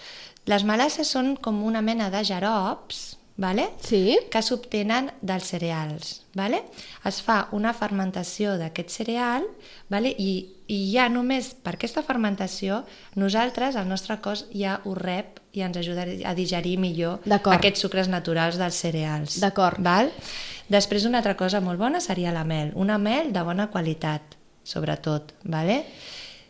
Les 0.51 0.65
melasses 0.65 1.09
són 1.09 1.37
com 1.41 1.63
una 1.65 1.81
mena 1.81 2.11
de 2.13 2.21
jarops, 2.25 3.15
vale? 3.37 3.71
Sí. 3.83 4.17
que 4.31 4.43
s'obtenen 4.43 5.11
dels 5.23 5.49
cereals. 5.51 6.21
Vale? 6.35 6.61
Es 7.07 7.21
fa 7.23 7.49
una 7.53 7.73
fermentació 7.75 8.57
d'aquest 8.59 8.91
cereal 8.91 9.47
vale? 9.91 10.11
I, 10.19 10.47
i 10.69 10.79
ja 10.93 11.09
només 11.09 11.53
per 11.55 11.75
aquesta 11.77 12.03
fermentació 12.03 12.83
nosaltres, 13.17 13.77
el 13.77 13.89
nostre 13.89 14.19
cos, 14.23 14.47
ja 14.53 14.81
ho 14.85 14.95
rep 14.95 15.41
i 15.55 15.63
ens 15.63 15.79
ajuda 15.79 16.07
a 16.27 16.35
digerir 16.35 16.77
millor 16.83 17.23
aquests 17.31 17.85
sucres 17.87 18.11
naturals 18.11 18.59
dels 18.59 18.79
cereals. 18.87 19.39
D'acord. 19.43 19.81
Val? 19.83 20.11
Després 20.69 21.05
una 21.07 21.21
altra 21.21 21.37
cosa 21.37 21.61
molt 21.61 21.79
bona 21.79 22.01
seria 22.01 22.33
la 22.33 22.45
mel, 22.45 22.73
una 22.75 22.99
mel 22.99 23.33
de 23.33 23.43
bona 23.45 23.69
qualitat, 23.71 24.37
sobretot. 24.65 25.35
Vale? 25.45 25.85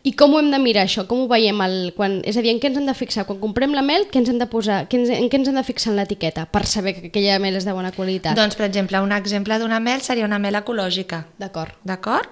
I 0.05 0.11
com 0.13 0.35
ho 0.35 0.39
hem 0.39 0.51
de 0.53 0.59
mirar 0.61 0.83
això? 0.85 1.07
Com 1.09 1.23
ho 1.23 1.29
veiem? 1.29 1.61
El, 1.65 1.75
quan, 1.97 2.19
és 2.29 2.37
a 2.37 2.43
dir, 2.45 2.51
en 2.53 2.59
què 2.61 2.69
ens 2.69 2.77
hem 2.77 2.85
de 2.85 2.93
fixar? 2.93 3.23
Quan 3.25 3.39
comprem 3.41 3.73
la 3.73 3.81
mel, 3.85 4.05
què 4.11 4.21
ens 4.21 4.29
hem 4.29 4.37
de 4.37 4.45
posar? 4.51 4.83
Què 4.89 4.99
ens, 4.99 5.09
en 5.09 5.25
què 5.33 5.39
ens 5.39 5.49
hem 5.49 5.57
de 5.57 5.63
fixar 5.65 5.93
en 5.93 5.97
l'etiqueta 5.97 6.45
per 6.51 6.61
saber 6.69 6.93
que 6.93 7.09
aquella 7.09 7.39
mel 7.41 7.57
és 7.57 7.65
de 7.65 7.73
bona 7.73 7.89
qualitat? 7.95 8.37
Doncs, 8.37 8.57
per 8.59 8.67
exemple, 8.67 9.01
un 9.01 9.15
exemple 9.15 9.57
d'una 9.61 9.81
mel 9.81 10.05
seria 10.05 10.27
una 10.29 10.37
mel 10.41 10.59
ecològica. 10.61 11.23
D'acord. 11.41 11.73
d'acord? 11.81 12.29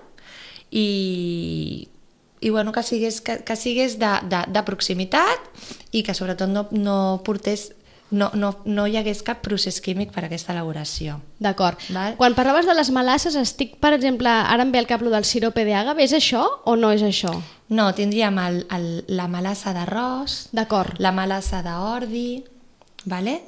I, 0.70 1.88
i 2.42 2.50
bueno, 2.54 2.72
que 2.74 2.86
sigués, 2.86 3.22
que, 3.26 3.40
que 3.42 3.58
sigués 3.58 3.98
de, 3.98 4.12
de, 4.30 4.46
de 4.54 4.64
proximitat 4.70 5.50
i 5.92 6.06
que 6.06 6.14
sobretot 6.14 6.54
no, 6.54 6.68
no 6.78 6.98
portés 7.26 7.72
no, 8.14 8.30
no, 8.38 8.54
no 8.70 8.86
hi 8.88 8.96
hagués 9.00 9.24
cap 9.26 9.42
procés 9.44 9.82
químic 9.82 10.14
per 10.14 10.24
a 10.24 10.28
aquesta 10.30 10.54
elaboració. 10.54 11.18
D'acord. 11.42 11.82
Quan 12.20 12.38
parlaves 12.38 12.70
de 12.70 12.78
les 12.78 12.94
melasses, 12.94 13.36
estic, 13.40 13.76
per 13.82 13.94
exemple, 13.98 14.30
ara 14.30 14.64
em 14.64 14.72
ve 14.72 14.80
el 14.84 14.88
cap 14.88 15.02
del 15.02 15.26
sirope 15.26 15.66
d'àgave, 15.66 16.06
és 16.06 16.14
això 16.14 16.46
o 16.70 16.78
no 16.78 16.94
és 16.94 17.04
això? 17.04 17.34
No, 17.74 17.90
tindríem 17.98 18.38
el, 18.40 18.64
el, 18.72 18.88
la 19.18 19.28
melassa 19.28 19.74
d'arròs, 19.74 20.54
D'acord. 20.54 21.00
la 21.02 21.12
melassa 21.12 21.64
d'ordi, 21.66 22.44
vale? 23.10 23.42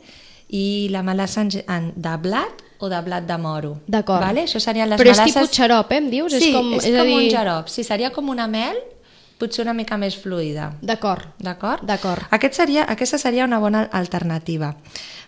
i 0.55 0.87
la 0.93 1.01
melassa 1.01 1.43
de 1.45 2.17
blat 2.21 2.61
o 2.77 2.89
de 2.89 2.99
blat 3.01 3.25
de 3.25 3.37
moro. 3.41 3.77
D'acord. 3.87 4.21
Vale? 4.21 4.43
Això 4.45 4.59
serien 4.61 4.89
les 4.89 4.99
Però 4.99 5.09
és 5.09 5.17
melasses... 5.17 5.33
tipus 5.33 5.55
xarop, 5.57 5.91
eh, 5.91 5.97
em 5.97 6.09
dius? 6.11 6.33
Sí, 6.35 6.49
és 6.51 6.55
com, 6.55 6.73
és, 6.77 6.85
a 6.85 6.99
com 6.99 7.09
dir... 7.09 7.15
un 7.17 7.29
xarop. 7.31 7.71
Sí, 7.71 7.85
seria 7.87 8.11
com 8.13 8.29
una 8.29 8.47
mel, 8.51 8.77
potser 9.37 9.63
una 9.65 9.73
mica 9.73 9.97
més 9.97 10.15
fluida. 10.17 10.71
D'acord. 10.81 11.27
D'acord? 11.39 11.83
D'acord. 11.83 12.23
Aquest 12.31 12.53
seria, 12.53 12.85
aquesta 12.87 13.17
seria 13.17 13.45
una 13.45 13.59
bona 13.59 13.83
alternativa, 13.91 14.75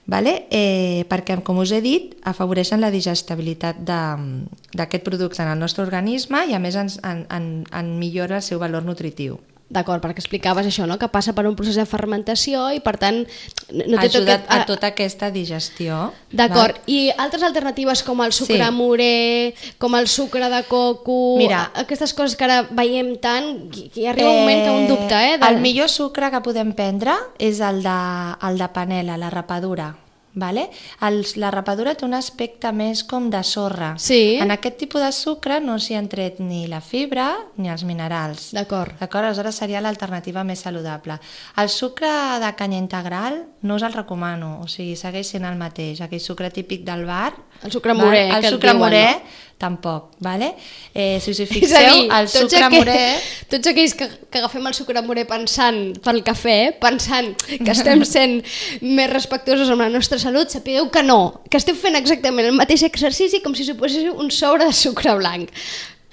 vale? 0.06 0.48
eh, 0.50 1.06
perquè, 1.10 1.42
com 1.44 1.58
us 1.60 1.72
he 1.72 1.82
dit, 1.82 2.16
afavoreixen 2.24 2.80
la 2.82 2.92
digestibilitat 2.92 3.78
de- 3.84 4.48
d'aquest 4.74 5.04
producte 5.04 5.42
en 5.44 5.50
el 5.50 5.60
nostre 5.60 5.84
organisme 5.84 6.46
i, 6.48 6.54
a 6.54 6.60
més, 6.60 6.76
ens, 6.76 7.00
en, 7.04 7.26
en, 7.30 7.66
en 7.72 8.00
millora 8.00 8.38
el 8.38 8.42
seu 8.44 8.60
valor 8.60 8.84
nutritiu. 8.88 9.40
D'acord, 9.70 10.00
perquè 10.02 10.22
explicaves 10.22 10.66
això, 10.66 10.86
no? 10.88 10.96
que 10.98 11.10
passa 11.12 11.34
per 11.36 11.44
un 11.46 11.56
procés 11.60 11.76
de 11.76 11.84
fermentació 11.86 12.70
i 12.72 12.80
per 12.80 12.94
tant 12.98 13.18
no 13.74 13.98
té 14.00 14.08
tot 14.08 14.16
Ajuda 14.22 14.36
aquest- 14.38 14.52
a 14.56 14.66
tota 14.66 14.88
aquesta 14.88 15.30
digestió. 15.30 16.14
D'acord, 16.32 16.78
i 16.88 17.10
altres 17.18 17.44
alternatives 17.44 18.02
com 18.04 18.22
el 18.24 18.32
sucre 18.32 18.64
Sí. 18.64 18.72
morè, 18.72 19.54
com 19.78 19.96
el 19.96 20.08
sucre 20.08 20.48
de 20.50 20.64
coco, 20.64 21.36
Mira. 21.38 21.72
aquestes 21.76 22.14
coses 22.14 22.38
que 22.38 22.46
ara 22.46 22.62
veiem 22.72 23.18
tant, 23.20 23.68
hi 23.94 24.06
arriba 24.08 24.30
un 24.32 24.40
moment 24.40 24.64
que 24.64 24.72
un 24.72 24.88
dubte, 24.88 25.14
eh? 25.34 25.38
El 25.50 25.60
millor 25.60 25.90
sucre 25.90 26.32
que 26.32 26.40
podem 26.42 26.72
prendre 26.72 27.12
és 27.38 27.60
el 27.60 27.84
de, 27.84 28.00
el 28.48 28.58
de 28.58 28.68
panela, 28.70 29.18
la 29.18 29.30
rapadura. 29.30 29.96
Vale? 30.38 30.68
El, 31.02 31.24
la 31.42 31.50
rapadura 31.50 31.96
té 31.98 32.06
un 32.06 32.14
aspecte 32.14 32.70
més 32.76 33.02
com 33.10 33.32
de 33.34 33.42
sorra. 33.48 33.96
Sí. 33.98 34.38
En 34.38 34.54
aquest 34.54 34.78
tipus 34.84 35.02
de 35.02 35.10
sucre 35.16 35.58
no 35.64 35.80
s'hi 35.82 35.98
han 35.98 36.10
tret 36.12 36.38
ni 36.40 36.68
la 36.70 36.82
fibra 36.86 37.32
ni 37.58 37.72
els 37.74 37.84
minerals. 37.90 38.52
D'acord. 38.54 38.94
D'acord? 39.02 39.32
Aleshores 39.32 39.58
seria 39.58 39.82
l'alternativa 39.82 40.46
més 40.46 40.62
saludable. 40.62 41.18
El 41.58 41.74
sucre 41.74 42.12
de 42.44 42.54
canya 42.60 42.78
integral 42.78 43.42
no 43.66 43.80
us 43.80 43.86
el 43.88 43.98
recomano, 43.98 44.60
o 44.62 44.70
sigui, 44.70 44.96
segueix 44.96 45.34
sent 45.34 45.48
el 45.50 45.58
mateix. 45.58 46.04
Aquell 46.06 46.24
sucre 46.24 46.54
típic 46.54 46.86
del 46.86 47.08
bar... 47.10 47.34
El 47.64 47.72
sucre 47.74 47.94
morè, 47.98 48.28
El 48.30 48.42
que 48.42 48.48
et 48.48 48.54
sucre 48.54 48.74
morè, 48.78 49.04
no? 49.18 49.36
tampoc, 49.58 50.12
vale? 50.22 50.52
Eh, 50.94 51.18
si 51.20 51.32
us 51.34 51.40
hi 51.42 51.48
fixeu, 51.50 51.96
dir, 51.96 52.12
el 52.14 52.28
tots 52.30 52.44
sucre 52.44 52.62
aquells, 52.68 52.84
morè... 52.86 53.06
tots 53.52 53.72
aquells 53.72 53.96
que, 53.98 54.08
que 54.30 54.38
agafem 54.44 54.68
el 54.70 54.76
sucre 54.78 55.02
morè 55.02 55.24
pensant 55.26 55.80
pel 56.06 56.22
cafè, 56.28 56.58
pensant 56.78 57.34
que 57.50 57.74
estem 57.74 58.04
sent 58.16 58.38
més 58.86 59.10
respectuosos 59.10 59.72
amb 59.74 59.82
la 59.82 59.90
nostra 59.90 60.20
salut, 60.22 60.54
sapigueu 60.54 60.92
que 60.94 61.02
no, 61.02 61.42
que 61.50 61.58
estem 61.58 61.76
fent 61.76 61.98
exactament 61.98 62.52
el 62.52 62.58
mateix 62.60 62.86
exercici 62.86 63.42
com 63.42 63.58
si 63.58 63.66
suposéssiu 63.66 64.14
un 64.22 64.30
sobre 64.30 64.70
de 64.70 64.78
sucre 64.78 65.18
blanc. 65.18 65.50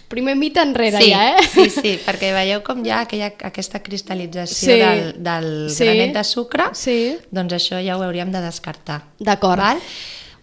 Primer 0.09 0.35
mite 0.37 0.61
enrere 0.63 1.01
sí, 1.01 1.11
ja, 1.11 1.23
eh? 1.35 1.45
Sí, 1.49 1.69
sí, 1.73 1.95
perquè 2.05 2.29
veieu 2.33 2.61
com 2.65 2.81
hi 2.85 2.91
ha 2.93 3.03
aquella, 3.05 3.33
aquesta 3.49 3.81
cristal·lització 3.83 4.73
Sí. 4.73 4.81
del, 4.81 5.01
del 5.25 5.49
Sí. 5.73 5.85
granet 5.85 6.13
de 6.17 6.25
sucre, 6.25 6.71
Sí. 6.73 7.17
doncs 7.33 7.53
això 7.57 7.81
ja 7.85 7.97
ho 7.99 8.03
hauríem 8.05 8.31
de 8.33 8.41
descartar. 8.45 9.03
D'acord. 9.19 9.61
Val? 9.61 9.81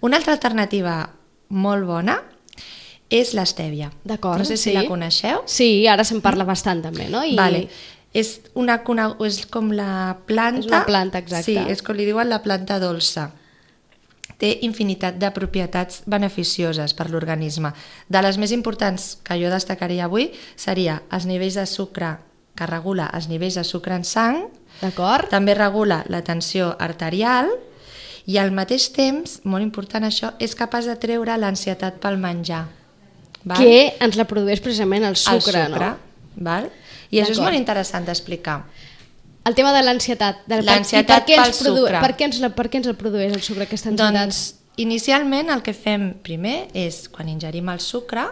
Una 0.01 0.17
altra 0.17 0.34
alternativa 0.34 0.96
molt 1.50 1.86
bona 1.86 2.17
és 3.12 3.34
l'estèvia. 3.36 3.91
D'acord, 4.08 4.39
No 4.39 4.48
sé 4.48 4.58
si 4.58 4.70
sí. 4.70 4.75
la 4.75 4.86
coneixeu. 4.88 5.43
Sí, 5.46 5.86
ara 5.88 6.05
se'n 6.08 6.24
parla 6.24 6.48
bastant 6.48 6.81
també, 6.81 7.10
no? 7.12 7.24
I... 7.27 7.36
Vale. 7.38 7.67
És, 8.12 8.41
una, 8.60 8.81
és 9.24 9.46
com 9.51 9.70
la 9.72 10.17
planta... 10.27 10.60
És 10.60 10.72
una 10.72 10.81
planta, 10.88 11.22
exacte. 11.22 11.51
Sí, 11.51 11.55
és 11.72 11.84
com 11.84 11.96
li 11.96 12.08
diuen 12.08 12.27
la 12.31 12.41
planta 12.43 12.79
dolça. 12.79 13.29
Té 14.41 14.50
infinitat 14.65 15.20
de 15.22 15.29
propietats 15.31 16.01
beneficioses 16.10 16.96
per 16.98 17.08
l'organisme. 17.12 17.72
De 18.10 18.24
les 18.25 18.39
més 18.41 18.51
importants 18.51 19.13
que 19.24 19.38
jo 19.39 19.51
destacaria 19.53 20.10
avui 20.10 20.31
seria 20.60 21.01
els 21.13 21.27
nivells 21.29 21.60
de 21.60 21.67
sucre 21.70 22.15
que 22.58 22.67
regula 22.67 23.08
els 23.15 23.29
nivells 23.31 23.55
de 23.60 23.63
sucre 23.63 23.96
en 23.96 24.03
sang, 24.03 24.43
també 25.31 25.55
regula 25.55 26.01
la 26.10 26.24
tensió 26.25 26.74
arterial 26.79 27.51
i 28.31 28.38
al 28.39 28.53
mateix 28.55 28.88
temps, 28.95 29.39
molt 29.43 29.65
important 29.65 30.05
això, 30.07 30.31
és 30.39 30.53
capaç 30.55 30.88
de 30.89 30.95
treure 31.01 31.35
l'ansietat 31.41 31.97
pel 32.03 32.19
menjar. 32.21 32.65
Val? 33.43 33.57
Que 33.57 33.97
ens 34.05 34.15
la 34.19 34.27
produeix 34.29 34.61
precisament 34.63 35.03
el 35.07 35.17
sucre, 35.19 35.65
el 35.65 35.73
sucre, 35.73 35.89
no? 35.91 36.45
val? 36.45 36.69
I 37.11 37.19
això 37.23 37.35
és 37.35 37.41
molt 37.43 37.57
interessant 37.57 38.05
d'explicar. 38.07 38.61
El 39.50 39.55
tema 39.57 39.71
de 39.73 39.81
l'ansietat. 39.81 40.43
L'ansietat 40.47 41.25
què 41.25 41.35
ens 41.39 41.47
pel 41.50 41.57
produ- 41.65 41.85
sucre. 41.88 42.01
Per 42.03 42.11
què, 42.15 42.27
ens 42.29 42.39
la, 42.43 42.51
per 42.53 42.67
què 42.69 42.79
ens 42.79 42.91
el 42.91 42.97
produeix 43.00 43.33
el 43.33 43.41
sucre, 43.41 43.65
aquesta 43.65 43.89
ansietat? 43.89 44.19
Doncs, 44.19 44.41
inicialment 44.79 45.50
el 45.51 45.63
que 45.65 45.73
fem 45.73 46.11
primer 46.23 46.69
és, 46.77 47.07
quan 47.11 47.29
ingerim 47.31 47.71
el 47.73 47.81
sucre, 47.83 48.27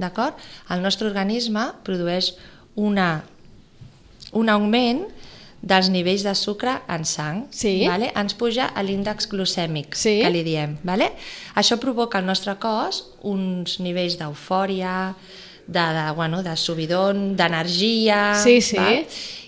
d'acord? 0.00 0.40
El 0.72 0.82
nostre 0.82 1.06
organisme 1.06 1.68
produeix 1.86 2.32
una, 2.80 3.10
un 4.32 4.50
augment 4.50 5.04
dels 5.64 5.88
nivells 5.88 6.22
de 6.26 6.34
sucre 6.36 6.74
en 6.92 7.06
sang. 7.08 7.46
Sí. 7.54 7.86
Vale? 7.88 8.10
Ens 8.20 8.34
puja 8.36 8.66
a 8.76 8.82
l'índex 8.84 9.28
glucèmic, 9.32 9.96
Sí. 9.96 10.18
que 10.20 10.30
li 10.30 10.42
diem. 10.44 10.76
Vale? 10.84 11.12
Això 11.56 11.78
provoca 11.80 12.18
al 12.20 12.26
nostre 12.28 12.56
cos 12.60 13.04
uns 13.22 13.78
nivells 13.80 14.18
d'eufòria, 14.20 15.14
de, 15.66 15.80
de, 15.80 16.04
bueno, 16.12 16.42
de 16.44 16.56
subidon, 16.60 17.34
d'energia... 17.36 18.34
Sí, 18.42 18.60
sí. 18.60 18.76
Val? 18.76 19.06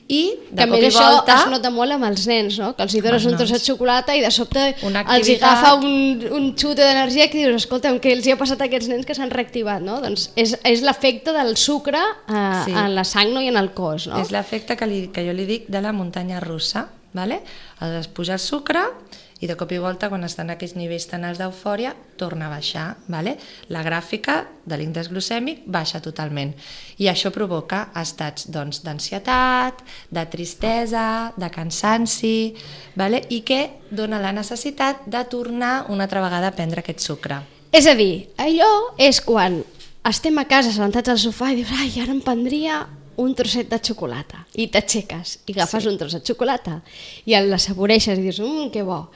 I 0.08 0.36
de 0.52 0.60
També 0.60 0.78
això 0.86 1.02
volta... 1.02 1.34
es 1.40 1.48
nota 1.50 1.70
molt 1.74 1.96
amb 1.96 2.06
els 2.06 2.26
nens, 2.30 2.60
no? 2.62 2.68
Que 2.76 2.84
els 2.84 2.94
hi 2.94 3.00
dones 3.02 3.24
un 3.26 3.34
tros 3.34 3.50
de 3.50 3.58
xocolata 3.58 4.14
i 4.14 4.20
de 4.22 4.30
sobte 4.30 4.68
els 4.86 5.30
agafa 5.34 5.72
un, 5.80 6.22
un 6.30 6.46
xute 6.54 6.78
d'energia 6.78 7.26
que 7.32 7.40
dius, 7.40 7.64
escolta'm, 7.64 7.98
què 8.02 8.12
els 8.14 8.26
hi 8.28 8.34
ha 8.36 8.38
passat 8.38 8.62
a 8.62 8.68
aquests 8.70 8.86
nens 8.92 9.08
que 9.08 9.16
s'han 9.18 9.34
reactivat, 9.34 9.82
no? 9.82 9.98
Doncs 10.04 10.28
és, 10.38 10.54
és 10.62 10.84
l'efecte 10.86 11.34
del 11.34 11.56
sucre 11.58 11.98
eh, 11.98 12.62
Sí. 12.66 12.72
en 12.72 12.94
la 12.94 13.02
sang 13.04 13.34
no? 13.34 13.42
i 13.42 13.50
en 13.50 13.58
el 13.58 13.72
cos, 13.74 14.06
no? 14.06 14.20
És 14.22 14.30
l'efecte 14.30 14.78
que, 14.78 14.86
li, 14.86 15.00
que 15.10 15.26
jo 15.26 15.34
li 15.34 15.46
dic 15.48 15.66
de 15.72 15.82
la 15.82 15.92
muntanya 15.96 16.38
russa. 16.40 16.86
Vale? 17.16 17.40
Es 17.96 18.10
puja 18.12 18.34
el 18.36 18.42
sucre 18.42 18.82
i 19.40 19.46
de 19.46 19.56
cop 19.56 19.72
i 19.72 19.78
volta, 19.82 20.08
quan 20.08 20.24
estan 20.24 20.48
aquells 20.52 20.74
nivells 20.78 21.08
tan 21.10 21.26
alts 21.28 21.40
d'eufòria, 21.42 21.92
torna 22.16 22.46
a 22.46 22.52
baixar. 22.54 22.86
Vale? 23.12 23.36
La 23.68 23.82
gràfica 23.84 24.38
de 24.64 24.78
l'índex 24.80 25.10
glucèmic 25.12 25.66
baixa 25.68 26.00
totalment. 26.00 26.54
I 26.96 27.10
això 27.12 27.32
provoca 27.34 27.90
estats 28.00 28.48
doncs, 28.52 28.80
d'ansietat, 28.86 29.84
de 30.08 30.24
tristesa, 30.32 31.34
de 31.36 31.50
cansanci, 31.52 32.54
vale? 32.96 33.20
i 33.28 33.42
que 33.44 33.60
dona 33.90 34.22
la 34.22 34.32
necessitat 34.32 35.04
de 35.06 35.24
tornar 35.28 35.86
una 35.92 36.08
altra 36.08 36.24
vegada 36.24 36.48
a 36.48 36.56
prendre 36.56 36.80
aquest 36.80 37.04
sucre. 37.04 37.42
És 37.76 37.84
a 37.86 37.96
dir, 37.98 38.30
allò 38.40 38.96
és 38.96 39.20
quan 39.20 39.60
estem 40.06 40.38
a 40.38 40.46
casa 40.48 40.70
assentats 40.72 41.12
al 41.12 41.20
sofà 41.20 41.50
i 41.52 41.60
dius, 41.60 41.72
ai, 41.76 41.92
ara 42.00 42.14
em 42.14 42.22
prendria 42.24 42.86
un 43.22 43.34
trosset 43.34 43.68
de 43.70 43.78
xocolata. 43.82 44.44
I 44.54 44.68
t'aixeques 44.72 45.38
i 45.46 45.56
agafes 45.56 45.84
sí. 45.84 45.90
un 45.90 45.98
tros 46.00 46.16
de 46.16 46.22
xocolata 46.24 46.80
i 47.24 47.36
el 47.38 47.50
l'assaboreixes 47.52 48.18
i 48.18 48.26
dius, 48.26 48.40
mmm, 48.42 48.70
que 48.74 48.84
bo. 48.86 49.06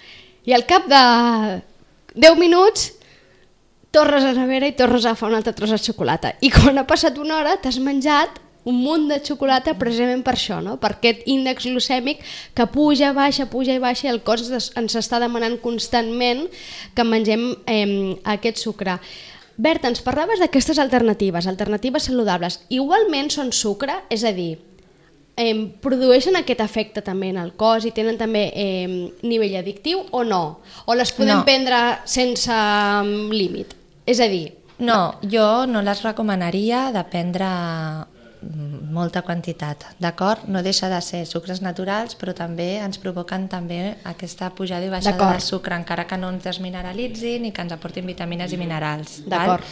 I 0.48 0.56
al 0.56 0.66
cap 0.68 0.88
de 0.90 1.02
10 2.14 2.38
minuts 2.40 2.92
tornes 3.90 4.22
a 4.22 4.32
la 4.32 4.46
nevera 4.46 4.68
i 4.70 4.76
tornes 4.78 5.04
a 5.04 5.12
agafar 5.12 5.30
un 5.30 5.40
altre 5.40 5.54
tros 5.56 5.74
de 5.74 5.78
xocolata. 5.78 6.34
I 6.40 6.50
quan 6.54 6.78
ha 6.78 6.86
passat 6.86 7.18
una 7.18 7.40
hora 7.40 7.58
t'has 7.60 7.80
menjat 7.82 8.40
un 8.64 8.76
munt 8.84 9.08
de 9.08 9.18
xocolata 9.24 9.74
precisament 9.78 10.22
per 10.24 10.34
això, 10.36 10.60
no? 10.62 10.76
per 10.80 10.94
aquest 10.96 11.24
índex 11.32 11.66
glucèmic 11.66 12.20
que 12.54 12.66
puja, 12.68 13.14
baixa, 13.16 13.48
puja 13.50 13.74
i 13.76 13.80
baixa 13.80 14.08
i 14.08 14.12
el 14.12 14.20
cos 14.24 14.50
ens 14.50 14.96
està 15.00 15.20
demanant 15.22 15.56
constantment 15.62 16.46
que 16.94 17.06
mengem 17.06 17.54
eh, 17.66 18.16
aquest 18.36 18.60
sucre. 18.60 18.98
Berta, 19.60 19.90
ens 19.92 20.00
parlaves 20.00 20.40
d'aquestes 20.40 20.78
alternatives, 20.80 21.46
alternatives 21.50 22.06
saludables. 22.08 22.60
Igualment 22.72 23.28
són 23.34 23.50
sucre, 23.52 23.98
és 24.08 24.22
a 24.24 24.32
dir, 24.32 24.54
eh, 25.36 25.52
produeixen 25.84 26.36
aquest 26.38 26.62
efecte 26.64 27.02
també 27.04 27.28
en 27.28 27.36
el 27.42 27.52
cos 27.60 27.84
i 27.84 27.92
tenen 27.92 28.16
també 28.16 28.46
eh, 28.54 29.10
nivell 29.22 29.58
addictiu 29.60 30.06
o 30.16 30.24
no? 30.24 30.60
O 30.86 30.94
les 30.96 31.12
podem 31.12 31.42
No. 31.42 31.44
prendre 31.44 31.98
sense 32.06 32.56
límit? 33.32 33.76
És 34.06 34.20
a 34.20 34.28
dir, 34.28 34.56
No, 34.80 35.18
jo 35.20 35.66
no 35.68 35.82
les 35.82 36.00
recomanaria 36.02 36.86
de 36.90 37.02
prendre 37.04 37.46
molta 38.40 39.22
quantitat, 39.22 39.84
d'acord? 40.00 40.46
No 40.48 40.62
deixa 40.64 40.88
de 40.88 41.00
ser 41.04 41.24
sucres 41.28 41.60
naturals, 41.60 42.16
però 42.16 42.34
també 42.36 42.78
ens 42.80 42.98
provoquen 43.00 43.48
també 43.52 43.96
aquesta 44.08 44.50
pujada 44.56 44.86
i 44.86 44.92
baixada 44.92 45.32
de 45.34 45.44
sucre, 45.44 45.76
encara 45.76 46.06
que 46.08 46.16
no 46.16 46.30
ens 46.32 46.46
desmineralitzin 46.48 47.46
i 47.46 47.52
que 47.52 47.62
ens 47.66 47.76
aportin 47.76 48.08
vitamines 48.08 48.52
i 48.52 48.60
minerals. 48.60 49.20
D'acord. 49.28 49.64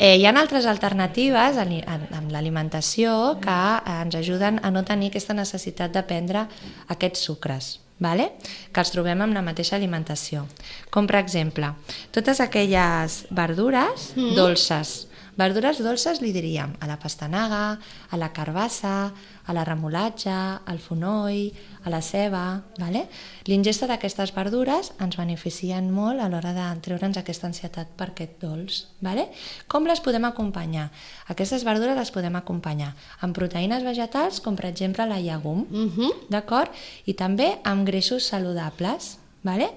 Eh, 0.00 0.16
hi 0.16 0.24
ha 0.24 0.32
altres 0.32 0.64
alternatives 0.64 1.58
amb 1.60 2.30
l'alimentació 2.32 3.36
que 3.42 3.60
eh, 3.82 4.00
ens 4.00 4.16
ajuden 4.16 4.62
a 4.62 4.70
no 4.72 4.86
tenir 4.88 5.10
aquesta 5.10 5.36
necessitat 5.36 5.92
de 5.92 6.06
prendre 6.08 6.46
aquests 6.88 7.28
sucres 7.28 7.76
vale? 8.00 8.30
que 8.72 8.80
els 8.80 8.90
trobem 8.94 9.20
amb 9.20 9.36
la 9.36 9.44
mateixa 9.44 9.76
alimentació. 9.76 10.46
Com 10.90 11.06
per 11.06 11.20
exemple, 11.20 11.74
totes 12.16 12.40
aquelles 12.40 13.24
verdures 13.30 14.10
mm. 14.16 14.34
dolces. 14.38 15.09
Verdures 15.40 15.78
dolces 15.80 16.18
li 16.20 16.34
diríem 16.36 16.74
a 16.84 16.86
la 16.90 16.98
pastanaga, 17.00 17.78
a 18.12 18.16
la 18.20 18.28
carbassa, 18.36 19.10
a 19.46 19.54
la 19.56 19.62
remolatxa, 19.64 20.60
al 20.68 20.80
fonoll, 20.84 21.46
a 21.84 21.92
la 21.92 22.02
ceba... 22.04 22.42
Vale? 22.80 23.06
L'ingesta 23.48 23.88
d'aquestes 23.88 24.34
verdures 24.36 24.90
ens 25.00 25.16
beneficien 25.16 25.88
molt 25.94 26.20
a 26.20 26.28
l'hora 26.28 26.52
de 26.56 26.66
treure'ns 26.84 27.16
aquesta 27.20 27.48
ansietat 27.48 27.94
per 27.96 28.10
aquest 28.10 28.36
dolç. 28.42 28.82
Vale? 29.00 29.30
Com 29.70 29.88
les 29.88 30.04
podem 30.04 30.28
acompanyar? 30.28 30.90
Aquestes 31.32 31.64
verdures 31.64 31.96
les 31.96 32.12
podem 32.12 32.36
acompanyar 32.36 32.92
amb 33.24 33.36
proteïnes 33.36 33.86
vegetals, 33.86 34.42
com 34.44 34.60
per 34.60 34.68
exemple 34.68 35.08
la 35.08 35.22
llegum, 35.24 35.64
uh 35.64 35.88
-huh. 35.88 36.12
d'acord? 36.28 36.68
I 37.06 37.14
també 37.14 37.58
amb 37.64 37.86
greixos 37.86 38.28
saludables, 38.28 39.16
vale? 39.46 39.70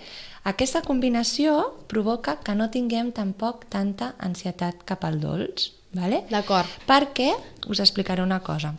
Aquesta 0.43 0.81
combinació 0.83 1.55
provoca 1.87 2.37
que 2.43 2.55
no 2.55 2.69
tinguem 2.71 3.13
tampoc 3.15 3.67
tanta 3.71 4.13
ansietat 4.19 4.83
cap 4.87 5.05
al 5.07 5.21
dolç, 5.21 5.71
vale? 5.95 6.23
D'acord. 6.31 6.67
Perquè, 6.89 7.31
us 7.71 7.79
explicaré 7.79 8.23
una 8.23 8.41
cosa, 8.43 8.73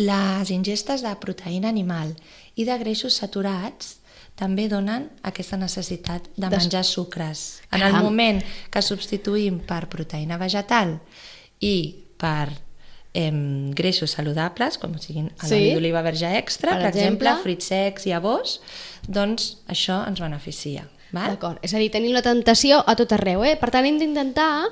les 0.00 0.50
ingestes 0.50 1.04
de 1.04 1.12
proteïna 1.22 1.68
animal 1.68 2.14
i 2.56 2.66
de 2.66 2.76
greixos 2.80 3.18
saturats 3.20 3.96
també 4.38 4.68
donen 4.72 5.08
aquesta 5.26 5.58
necessitat 5.60 6.30
de 6.36 6.48
menjar 6.48 6.82
sucres. 6.86 7.60
En 7.70 7.82
el 7.84 7.98
moment 8.00 8.40
que 8.72 8.82
substituïm 8.82 9.60
per 9.68 9.84
proteïna 9.92 10.38
vegetal 10.40 10.96
i 11.60 11.74
per 12.16 12.48
em, 13.14 13.70
greixos 13.72 14.10
saludables, 14.12 14.78
com 14.78 14.96
siguin 14.98 15.30
Sí. 15.42 15.48
l'oli 15.54 15.74
d'oliva 15.74 16.02
verge 16.02 16.26
extra, 16.36 16.72
Per 16.72 16.80
per, 16.80 16.88
exemple, 16.88 17.28
exemple. 17.28 17.42
fruits 17.42 17.64
secs, 17.64 18.06
llavors, 18.06 18.60
doncs 19.08 19.56
això 19.68 20.06
ens 20.06 20.20
beneficia. 20.20 20.86
D'acord, 21.12 21.58
és 21.62 21.74
a 21.74 21.78
dir, 21.78 21.90
tenim 21.90 22.12
la 22.14 22.22
tentació 22.22 22.84
a 22.86 22.94
tot 22.94 23.10
arreu, 23.12 23.42
eh? 23.44 23.56
Per 23.56 23.70
tant, 23.70 23.84
hem 23.84 23.98
d'intentar 23.98 24.68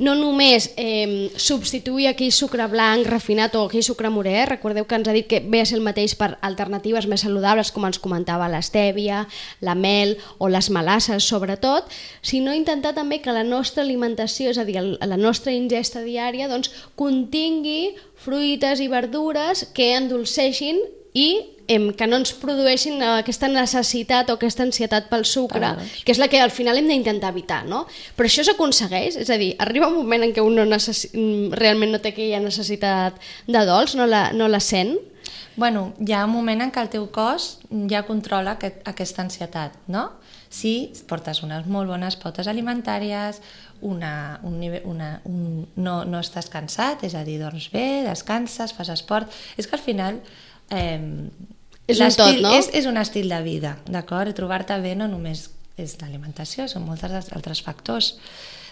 no 0.00 0.14
només 0.16 0.70
eh, 0.80 1.28
substituir 1.36 2.08
aquell 2.08 2.32
sucre 2.32 2.64
blanc 2.72 3.06
refinat 3.06 3.54
o 3.58 3.66
aquell 3.68 3.84
sucre 3.84 4.08
morè, 4.12 4.46
recordeu 4.48 4.86
que 4.88 4.96
ens 4.96 5.10
ha 5.10 5.14
dit 5.14 5.28
que 5.28 5.42
ve 5.44 5.60
a 5.60 5.66
ser 5.68 5.76
el 5.76 5.84
mateix 5.84 6.16
per 6.16 6.32
alternatives 6.46 7.06
més 7.10 7.20
saludables, 7.26 7.70
com 7.70 7.84
ens 7.84 8.00
comentava 8.00 8.48
l'estèvia, 8.48 9.26
la 9.60 9.76
mel 9.76 10.16
o 10.38 10.48
les 10.48 10.70
melasses, 10.72 11.28
sobretot, 11.28 11.92
sinó 12.24 12.56
intentar 12.56 12.94
també 12.96 13.20
que 13.20 13.36
la 13.36 13.44
nostra 13.44 13.84
alimentació, 13.84 14.50
és 14.50 14.58
a 14.58 14.64
dir, 14.64 14.80
la 14.80 15.20
nostra 15.20 15.52
ingesta 15.52 16.00
diària, 16.00 16.48
doncs, 16.48 16.72
contingui 16.96 17.92
fruites 18.20 18.80
i 18.80 18.88
verdures 18.88 19.66
que 19.76 19.92
endolceixin 19.98 20.80
i 21.12 21.59
em, 21.70 21.90
que 21.94 22.06
no 22.10 22.18
ens 22.18 22.32
produeixin 22.36 22.98
eh, 22.98 23.10
aquesta 23.20 23.48
necessitat 23.52 24.30
o 24.32 24.36
aquesta 24.38 24.64
ansietat 24.66 25.06
pel 25.10 25.24
sucre, 25.28 25.60
Per 25.60 25.76
dolç. 25.78 26.00
que 26.04 26.14
és 26.14 26.20
la 26.22 26.26
que 26.32 26.40
al 26.42 26.50
final 26.50 26.80
hem 26.80 26.88
d'intentar 26.90 27.30
evitar, 27.30 27.62
no? 27.68 27.84
Però 28.18 28.26
això 28.26 28.42
s'aconsegueix? 28.46 29.20
És 29.22 29.30
a 29.30 29.38
dir, 29.40 29.52
arriba 29.62 29.88
un 29.90 30.00
moment 30.00 30.26
en 30.26 30.34
què 30.34 30.42
un 30.42 30.58
no 30.58 30.66
necessi... 30.66 31.12
mm, 31.14 31.54
realment 31.60 31.94
no 31.94 32.00
té 32.02 32.10
aquella 32.14 32.42
necessitat 32.42 33.20
de 33.46 33.62
dolç, 33.68 33.94
no 33.98 34.08
la, 34.10 34.30
no 34.34 34.48
la 34.50 34.60
sent? 34.60 34.96
Bueno, 35.56 35.92
hi 36.00 36.12
ha 36.14 36.24
un 36.24 36.32
moment 36.32 36.62
en 36.64 36.70
què 36.72 36.80
el 36.80 36.88
teu 36.92 37.06
cos 37.12 37.58
ja 37.90 38.04
controla 38.08 38.56
aquest, 38.56 38.80
aquesta 38.88 39.22
ansietat, 39.26 39.74
no? 39.90 40.08
Si 40.50 40.90
portes 41.06 41.42
unes 41.46 41.66
molt 41.70 41.90
bones 41.90 42.16
pautes 42.18 42.48
alimentàries, 42.50 43.38
una, 43.86 44.40
un 44.42 44.58
nivell, 44.60 44.82
una, 44.88 45.10
un, 45.28 45.66
no, 45.76 46.00
no 46.04 46.20
estàs 46.20 46.50
cansat, 46.50 47.04
és 47.06 47.14
a 47.14 47.22
dir, 47.24 47.38
dorms 47.42 47.70
bé, 47.72 48.02
descanses, 48.08 48.74
fas 48.74 48.90
esport... 48.92 49.30
És 49.56 49.68
que 49.70 49.76
al 49.78 49.84
final... 49.84 50.20
Eh, 50.70 51.28
És 51.88 52.00
un 52.00 52.12
tot, 52.14 52.36
no? 52.42 52.52
És, 52.54 52.68
és 52.76 52.86
un 52.86 53.00
estil 53.00 53.30
de 53.32 53.40
vida, 53.42 53.76
d'acord? 53.88 54.30
I 54.30 54.36
trobar-te 54.36 54.76
bé 54.82 54.94
no 54.98 55.08
només 55.10 55.48
és 55.80 55.96
l'alimentació, 56.00 56.66
són 56.68 56.84
molts 56.86 57.04
altres 57.06 57.62
factors. 57.64 58.14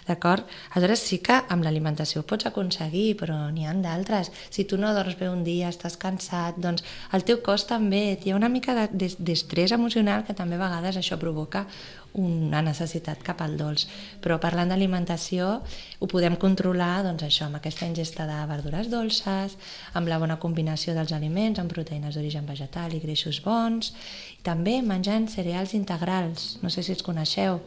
D'acord? 0.09 0.47
Aleshores 0.73 1.03
sí 1.05 1.19
que 1.21 1.35
amb 1.53 1.61
l'alimentació 1.65 2.23
ho 2.23 2.25
pots 2.25 2.47
aconseguir, 2.49 3.13
però 3.19 3.37
n'hi 3.53 3.67
ha 3.69 3.75
d'altres. 3.77 4.31
Si 4.49 4.65
tu 4.65 4.77
no 4.81 4.89
dorms 4.95 5.17
bé 5.19 5.29
un 5.29 5.43
dia, 5.45 5.69
estàs 5.69 5.99
cansat, 6.01 6.57
doncs 6.57 6.81
el 7.13 7.23
teu 7.27 7.43
cos 7.45 7.67
també, 7.69 8.17
hi 8.17 8.31
ha 8.33 8.35
una 8.39 8.49
mica 8.49 8.73
de- 8.73 8.89
d'es- 8.91 9.19
d'estrès 9.21 9.71
emocional 9.71 10.25
que 10.25 10.33
també 10.33 10.55
a 10.57 10.65
vegades 10.65 10.97
això 10.97 11.19
provoca 11.21 11.67
una 12.13 12.63
necessitat 12.65 13.21
cap 13.21 13.41
al 13.45 13.53
dolç. 13.55 13.85
Però 14.19 14.39
parlant 14.41 14.69
d'alimentació 14.73 15.61
ho 15.99 16.07
podem 16.07 16.35
controlar 16.41 17.03
doncs, 17.05 17.21
això 17.23 17.45
amb 17.45 17.59
aquesta 17.59 17.85
ingesta 17.85 18.25
de 18.25 18.39
verdures 18.49 18.89
dolces, 18.89 19.57
amb 19.93 20.07
la 20.09 20.17
bona 20.17 20.39
combinació 20.39 20.95
dels 20.97 21.13
aliments, 21.13 21.59
amb 21.59 21.69
proteïnes 21.71 22.15
d'origen 22.15 22.47
vegetal 22.49 22.95
i 22.95 22.99
greixos 22.99 23.43
bons, 23.45 23.93
i 24.39 24.41
també 24.41 24.81
menjant 24.81 25.29
cereals 25.29 25.75
integrals, 25.77 26.57
no 26.63 26.69
sé 26.73 26.81
si 26.81 26.93
els 26.97 27.03
coneixeu. 27.05 27.59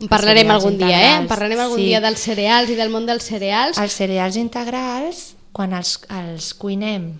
En 0.00 0.08
parlarem 0.12 0.50
algun 0.52 0.76
dia, 0.76 0.98
eh? 1.00 1.12
En 1.22 1.26
parlarem 1.30 1.60
algun 1.64 1.80
sí. 1.80 1.88
dia 1.88 2.02
dels 2.04 2.20
cereals 2.20 2.70
i 2.72 2.76
del 2.76 2.92
món 2.92 3.06
dels 3.08 3.24
cereals. 3.24 3.78
Els 3.80 3.96
cereals 3.96 4.36
integrals, 4.36 5.34
quan 5.56 5.72
els, 5.72 5.96
els 6.12 6.52
cuinem 6.60 7.14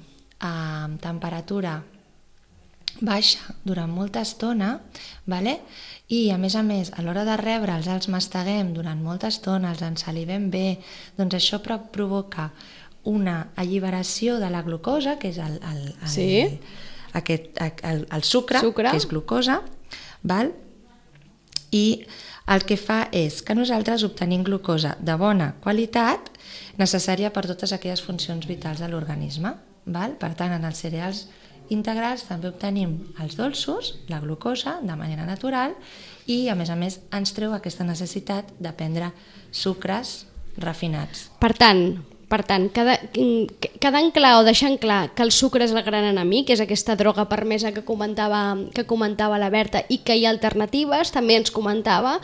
a 0.45 0.89
temperatura 1.01 1.79
baixa 3.01 3.55
durant 3.65 3.91
molta 3.93 4.23
estona, 4.25 4.81
vale? 5.29 5.61
i 6.09 6.31
a 6.31 6.37
més 6.39 6.55
a 6.55 6.63
més, 6.63 6.93
a 6.95 7.03
l'hora 7.03 7.25
de 7.27 7.35
rebre'ls 7.41 7.89
els 7.91 8.07
masteguem 8.13 8.71
durant 8.77 9.01
molta 9.03 9.27
estona, 9.33 9.73
els 9.75 9.83
ensalivem 9.83 10.51
bé, 10.53 10.79
doncs 11.19 11.35
això 11.35 11.59
pro 11.65 11.81
provoca 11.91 12.53
una 13.11 13.49
alliberació 13.59 14.37
de 14.39 14.51
la 14.51 14.63
glucosa, 14.63 15.17
que 15.19 15.33
és 15.33 15.41
el, 15.43 15.59
el, 15.63 15.83
el, 15.91 16.09
Sí. 16.11 16.61
aquest, 17.13 17.59
el, 17.83 18.07
el 18.13 18.23
sucre, 18.23 18.61
Sucre. 18.63 18.91
que 18.91 19.03
és 19.03 19.09
glucosa, 19.11 19.63
val? 20.23 20.53
i 21.75 22.07
el 22.47 22.63
que 22.67 22.77
fa 22.79 23.07
és 23.11 23.41
que 23.43 23.57
nosaltres 23.59 24.05
obtenim 24.07 24.45
glucosa 24.47 24.95
de 25.03 25.17
bona 25.19 25.53
qualitat 25.63 26.31
necessària 26.79 27.33
per 27.35 27.47
totes 27.49 27.73
aquelles 27.75 28.03
funcions 28.05 28.47
vitals 28.47 28.83
de 28.83 28.91
l'organisme. 28.91 29.55
Per 29.87 30.33
tant, 30.35 30.53
en 30.55 30.65
els 30.67 30.83
cereals 30.83 31.27
integrals 31.75 32.25
també 32.27 32.51
obtenim 32.51 32.97
els 33.23 33.37
dolços, 33.39 33.97
la 34.11 34.21
glucosa, 34.23 34.79
de 34.83 34.97
manera 34.99 35.27
natural, 35.27 35.75
i 36.27 36.47
a 36.49 36.55
més 36.59 36.71
a 36.71 36.79
més 36.79 37.01
ens 37.15 37.35
treu 37.35 37.55
aquesta 37.55 37.87
necessitat 37.87 38.53
de 38.59 38.73
prendre 38.75 39.13
sucres 39.51 40.27
refinats. 40.59 41.29
Per 41.43 41.53
tant, 41.59 41.99
per 42.27 42.43
tant, 42.43 42.67
cada, 42.75 42.97
quedant 43.79 44.11
clar 44.15 44.33
o 44.41 44.45
deixant 44.47 44.77
clar 44.83 45.13
que 45.15 45.23
el 45.23 45.31
sucre 45.31 45.63
és 45.67 45.75
el 45.75 45.85
gran 45.87 46.09
enemic, 46.09 46.51
és 46.51 46.63
aquesta 46.63 46.97
droga 46.99 47.29
permesa 47.31 47.71
que 47.75 47.85
comentava, 47.87 48.57
que 48.75 48.87
comentava 48.87 49.39
la 49.39 49.51
Berta, 49.51 49.85
i 49.89 50.01
que 50.03 50.17
hi 50.19 50.27
ha 50.27 50.33
alternatives, 50.35 51.15
també 51.15 51.39
ens 51.39 51.55
comentava 51.55 52.19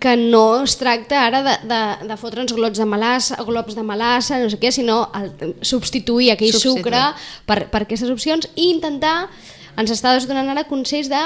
que 0.00 0.14
no 0.16 0.62
es 0.64 0.78
tracta 0.80 1.26
ara 1.26 1.42
de, 1.44 1.54
de, 1.68 1.80
de 2.08 2.16
fotre'ns 2.16 2.54
glops 2.56 2.80
de 2.80 2.86
melassa, 2.88 3.36
globs 3.44 3.76
de 3.76 3.84
melassa, 3.84 4.38
no 4.40 4.48
sé 4.48 4.56
què, 4.62 4.70
sinó 4.72 5.02
el, 5.18 5.56
substituir 5.60 6.30
aquell 6.32 6.54
Substituir. 6.54 6.80
sucre 6.80 7.02
per, 7.44 7.66
per 7.68 7.82
aquestes 7.84 8.08
opcions 8.08 8.48
i 8.54 8.70
intentar, 8.70 9.28
ens 9.76 9.92
està 9.92 10.14
donant 10.24 10.48
ara 10.54 10.64
consells 10.70 11.10
de 11.12 11.20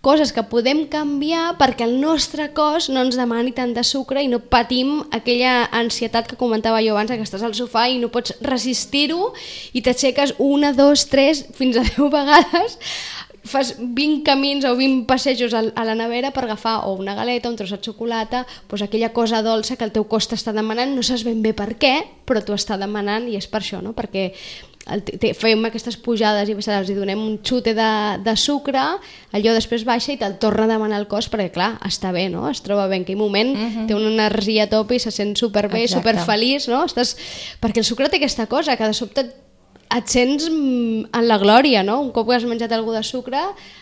coses 0.00 0.32
que 0.32 0.44
podem 0.48 0.86
canviar 0.88 1.58
perquè 1.60 1.84
el 1.84 1.98
nostre 2.00 2.48
cos 2.56 2.88
no 2.88 3.02
ens 3.04 3.18
demani 3.20 3.52
tant 3.56 3.74
de 3.76 3.84
sucre 3.84 4.22
i 4.24 4.30
no 4.32 4.40
patim 4.40 5.00
aquella 5.12 5.68
ansietat 5.76 6.30
que 6.30 6.40
comentava 6.40 6.80
jo 6.84 6.96
abans, 6.96 7.12
que 7.12 7.26
estàs 7.26 7.44
al 7.44 7.56
sofà 7.56 7.88
i 7.90 8.00
no 8.00 8.08
pots 8.12 8.34
resistir-ho 8.40 9.32
i 9.76 9.84
t'aixeques 9.84 10.36
una, 10.38 10.72
dos, 10.72 11.06
tres, 11.12 11.44
fins 11.56 11.76
a 11.76 11.84
deu 11.92 12.08
vegades 12.12 12.78
fas 13.44 13.74
20 13.78 14.22
camins 14.24 14.64
o 14.68 14.74
20 14.76 15.06
passejos 15.08 15.54
a 15.54 15.84
la 15.84 15.96
nevera 15.96 16.30
per 16.30 16.44
agafar 16.44 16.84
o 16.86 16.94
una 16.94 17.14
galeta, 17.16 17.48
un 17.48 17.56
tros 17.56 17.72
de 17.72 17.80
xocolata, 17.80 18.44
doncs 18.68 18.84
aquella 18.84 19.12
cosa 19.16 19.42
dolça 19.42 19.76
que 19.76 19.84
el 19.84 19.92
teu 19.92 20.04
cos 20.04 20.28
t'està 20.28 20.52
demanant, 20.52 20.92
no 20.94 21.02
saps 21.02 21.24
ben 21.24 21.40
bé 21.42 21.54
per 21.56 21.74
què, 21.80 21.94
però 22.28 22.44
t'ho 22.44 22.56
està 22.56 22.76
demanant 22.80 23.28
i 23.28 23.38
és 23.40 23.48
per 23.48 23.62
això, 23.64 23.80
no? 23.80 23.94
perquè 23.96 24.30
fem 25.38 25.64
aquestes 25.68 25.96
pujades 26.00 26.48
i 26.48 26.56
baixades, 26.56 26.90
hi 26.90 26.96
donem 26.96 27.20
un 27.22 27.38
xute 27.46 27.74
de, 27.76 27.90
de 28.24 28.34
sucre, 28.36 28.82
allò 29.36 29.54
després 29.56 29.84
baixa 29.88 30.14
i 30.14 30.18
te'l 30.20 30.38
torna 30.42 30.66
a 30.66 30.72
demanar 30.72 31.00
el 31.00 31.08
cos 31.10 31.30
perquè 31.30 31.50
clar, 31.54 31.72
està 31.86 32.12
bé, 32.16 32.28
no? 32.32 32.48
es 32.50 32.62
troba 32.66 32.88
bé 32.90 33.00
en 33.00 33.06
aquell 33.06 33.20
moment, 33.20 33.54
uh 33.54 33.60
-huh. 33.60 33.86
té 33.86 33.94
una 33.94 34.10
energia 34.10 34.64
a 34.64 34.70
tope 34.70 34.96
i 34.96 34.98
se 34.98 35.10
sent 35.10 35.36
superbé, 35.36 35.84
Exacte. 35.84 36.00
superfeliç, 36.00 36.68
no? 36.68 36.84
Estàs... 36.84 37.16
perquè 37.60 37.78
el 37.78 37.84
sucre 37.84 38.08
té 38.08 38.16
aquesta 38.16 38.46
cosa, 38.46 38.76
que 38.76 38.86
de 38.86 38.94
sobte 38.94 39.26
et 39.90 40.06
sents 40.06 40.48
mm, 40.48 41.10
en 41.12 41.26
la 41.26 41.38
glòria, 41.38 41.82
no? 41.82 42.00
Un 42.00 42.12
cop 42.14 42.28
que 42.28 42.36
has 42.36 42.46
menjat 42.46 42.72
algú 42.72 42.92
de 42.94 43.02
sucre, 43.02 43.40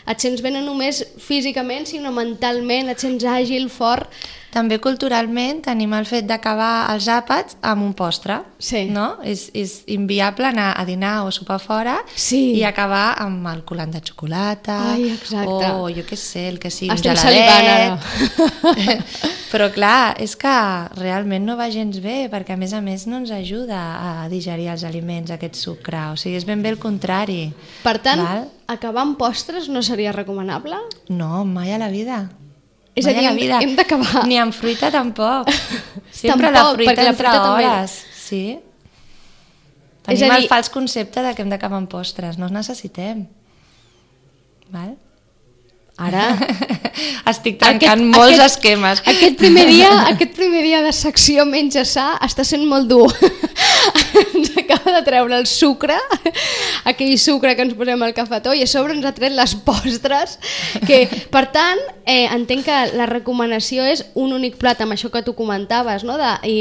et 0.08 0.20
sents 0.20 0.40
bé 0.44 0.50
no 0.50 0.62
només 0.64 1.02
físicament, 1.20 1.86
sinó 1.86 2.12
mentalment, 2.12 2.88
et 2.88 2.98
sents 2.98 3.24
àgil, 3.24 3.68
fort. 3.68 4.08
També 4.52 4.78
culturalment 4.80 5.60
tenim 5.66 5.92
el 5.92 6.06
fet 6.08 6.24
d'acabar 6.26 6.88
els 6.94 7.04
àpats 7.12 7.58
amb 7.60 7.82
un 7.84 7.92
postre, 7.94 8.40
Sí. 8.58 8.86
no? 8.90 9.18
És, 9.22 9.50
és 9.54 9.82
inviable 9.86 10.46
anar 10.48 10.72
a 10.80 10.84
dinar 10.88 11.24
o 11.26 11.30
sopar 11.30 11.58
fora 11.60 11.98
Sí. 12.14 12.54
i 12.56 12.64
acabar 12.64 13.14
amb 13.20 13.46
el 13.46 13.62
colant 13.64 13.92
de 13.92 14.00
xocolata 14.00 14.94
Ai, 14.94 15.10
exacte. 15.12 15.70
o 15.76 15.88
jo 15.92 16.02
què 16.02 16.16
sé, 16.16 16.48
el 16.48 16.58
que 16.58 16.70
sigui, 16.70 16.94
Estem 16.94 17.12
un 17.12 17.18
geladet. 17.18 18.00
Però 19.52 19.70
clar, 19.72 20.14
és 20.20 20.34
que 20.36 20.54
realment 20.98 21.44
no 21.46 21.56
va 21.56 21.70
gens 21.72 22.00
bé 22.04 22.28
perquè 22.32 22.52
a 22.56 22.60
més 22.60 22.72
a 22.76 22.80
més 22.84 23.06
no 23.08 23.16
ens 23.22 23.30
ajuda 23.32 23.78
a 24.24 24.28
digerir 24.28 24.68
els 24.72 24.84
aliments, 24.84 25.30
aquest 25.30 25.56
sucre, 25.56 26.10
o 26.12 26.16
sigui, 26.20 26.36
és 26.36 26.44
ben 26.48 26.62
bé 26.62 26.68
el 26.74 26.78
contrari. 26.82 27.52
Per 27.84 27.96
tant, 28.04 28.20
Val? 28.24 28.48
acabar 28.66 29.02
amb 29.06 29.16
postres 29.20 29.68
no 29.72 29.82
seria 29.82 30.12
recomanable? 30.12 30.76
No, 31.08 31.44
mai 31.44 31.72
a 31.72 31.78
la 31.78 31.88
vida. 31.88 32.28
És 32.98 33.06
a 33.06 33.12
dir, 33.14 33.22
la 33.22 33.30
hem- 33.30 33.36
vida. 33.36 33.58
hem 33.62 33.74
d'acabar. 33.78 34.26
Ni 34.26 34.38
amb 34.38 34.52
fruita 34.54 34.90
tampoc. 34.90 35.48
Sempre 36.10 36.50
la 36.50 36.58
Tampoc, 36.62 36.74
fruita 36.76 36.92
perquè 36.92 37.04
la 37.04 37.10
entre 37.14 37.28
fruita 37.28 37.42
també. 37.44 37.66
hores. 37.66 37.96
Sí. 38.18 38.44
És 40.08 40.18
Tenim 40.18 40.30
a 40.32 40.36
el 40.36 40.42
dir- 40.42 40.48
fals 40.48 40.70
concepte 40.72 41.22
de 41.22 41.34
que 41.34 41.42
hem 41.42 41.50
d'acabar 41.52 41.78
amb 41.78 41.88
postres. 41.92 42.38
No 42.38 42.46
els 42.48 42.52
necessitem. 42.56 43.26
Val? 44.70 44.96
Ara... 45.98 46.30
Estic 47.30 47.58
trencant 47.60 48.00
molts 48.10 48.38
aquest, 48.38 48.56
esquemes. 48.56 49.00
Aquest 49.06 49.36
primer, 49.38 49.66
dia, 49.68 49.90
aquest 50.12 50.32
primer 50.34 50.62
dia 50.64 50.80
de 50.82 50.92
secció 50.96 51.44
menja 51.46 51.84
sa 51.86 52.12
està 52.24 52.46
sent 52.46 52.64
molt 52.66 52.88
dur. 52.90 53.10
ens 54.34 54.50
acaba 54.58 54.94
de 54.96 55.02
treure 55.06 55.36
el 55.36 55.46
sucre, 55.46 55.96
aquell 56.88 57.14
sucre 57.20 57.54
que 57.54 57.66
ens 57.66 57.76
posem 57.78 58.02
al 58.02 58.14
cafetó, 58.16 58.54
i 58.54 58.64
a 58.64 58.70
sobre 58.70 58.96
ens 58.96 59.06
ha 59.06 59.14
tret 59.14 59.34
les 59.36 59.54
postres. 59.66 60.38
Que, 60.86 61.04
per 61.30 61.48
tant, 61.54 61.82
eh, 62.06 62.26
entenc 62.34 62.66
que 62.66 62.78
la 62.98 63.08
recomanació 63.10 63.86
és 63.86 64.06
un 64.18 64.34
únic 64.36 64.58
plat, 64.58 64.80
amb 64.82 64.96
això 64.96 65.12
que 65.14 65.22
tu 65.26 65.36
comentaves, 65.38 66.06
no? 66.08 66.18
de, 66.18 66.32
i, 66.48 66.56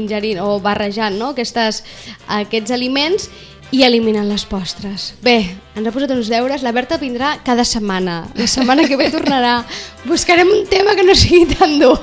ingerint 0.00 0.42
o 0.44 0.58
barrejant 0.64 1.16
no? 1.18 1.32
Aquestes, 1.36 1.84
aquests 2.40 2.74
aliments 2.74 3.28
i 3.70 3.82
eliminant 3.84 4.28
les 4.30 4.44
postres. 4.48 5.10
Bé, 5.22 5.54
ens 5.76 5.86
ha 5.86 5.92
posat 5.92 6.10
uns 6.14 6.30
deures, 6.32 6.62
la 6.64 6.72
Berta 6.72 6.96
vindrà 6.98 7.34
cada 7.44 7.64
setmana. 7.68 8.22
La 8.34 8.46
setmana 8.48 8.86
que 8.88 8.96
ve 8.96 9.10
tornarà. 9.12 9.58
Buscarem 10.08 10.48
un 10.48 10.64
tema 10.70 10.94
que 10.96 11.04
no 11.04 11.14
sigui 11.14 11.44
tan 11.54 11.78
dur. 11.78 11.98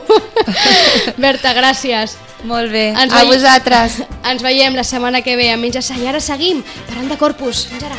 Berta, 1.17 1.53
gràcies. 1.57 2.17
Molt 2.45 2.69
bé, 2.71 2.89
Ens 2.93 3.09
a 3.11 3.23
veiem- 3.23 3.31
vosaltres. 3.33 3.99
Ens 4.29 4.43
veiem 4.45 4.75
la 4.77 4.83
setmana 4.85 5.23
que 5.25 5.35
ve 5.35 5.49
a 5.51 5.57
Menja 5.57 5.81
Sa 5.81 5.97
i 5.97 6.05
ara 6.07 6.19
seguim 6.21 6.61
parlant 6.87 7.09
de 7.09 7.17
Corpus. 7.17 7.65
Fins 7.71 7.83
ara. 7.87 7.97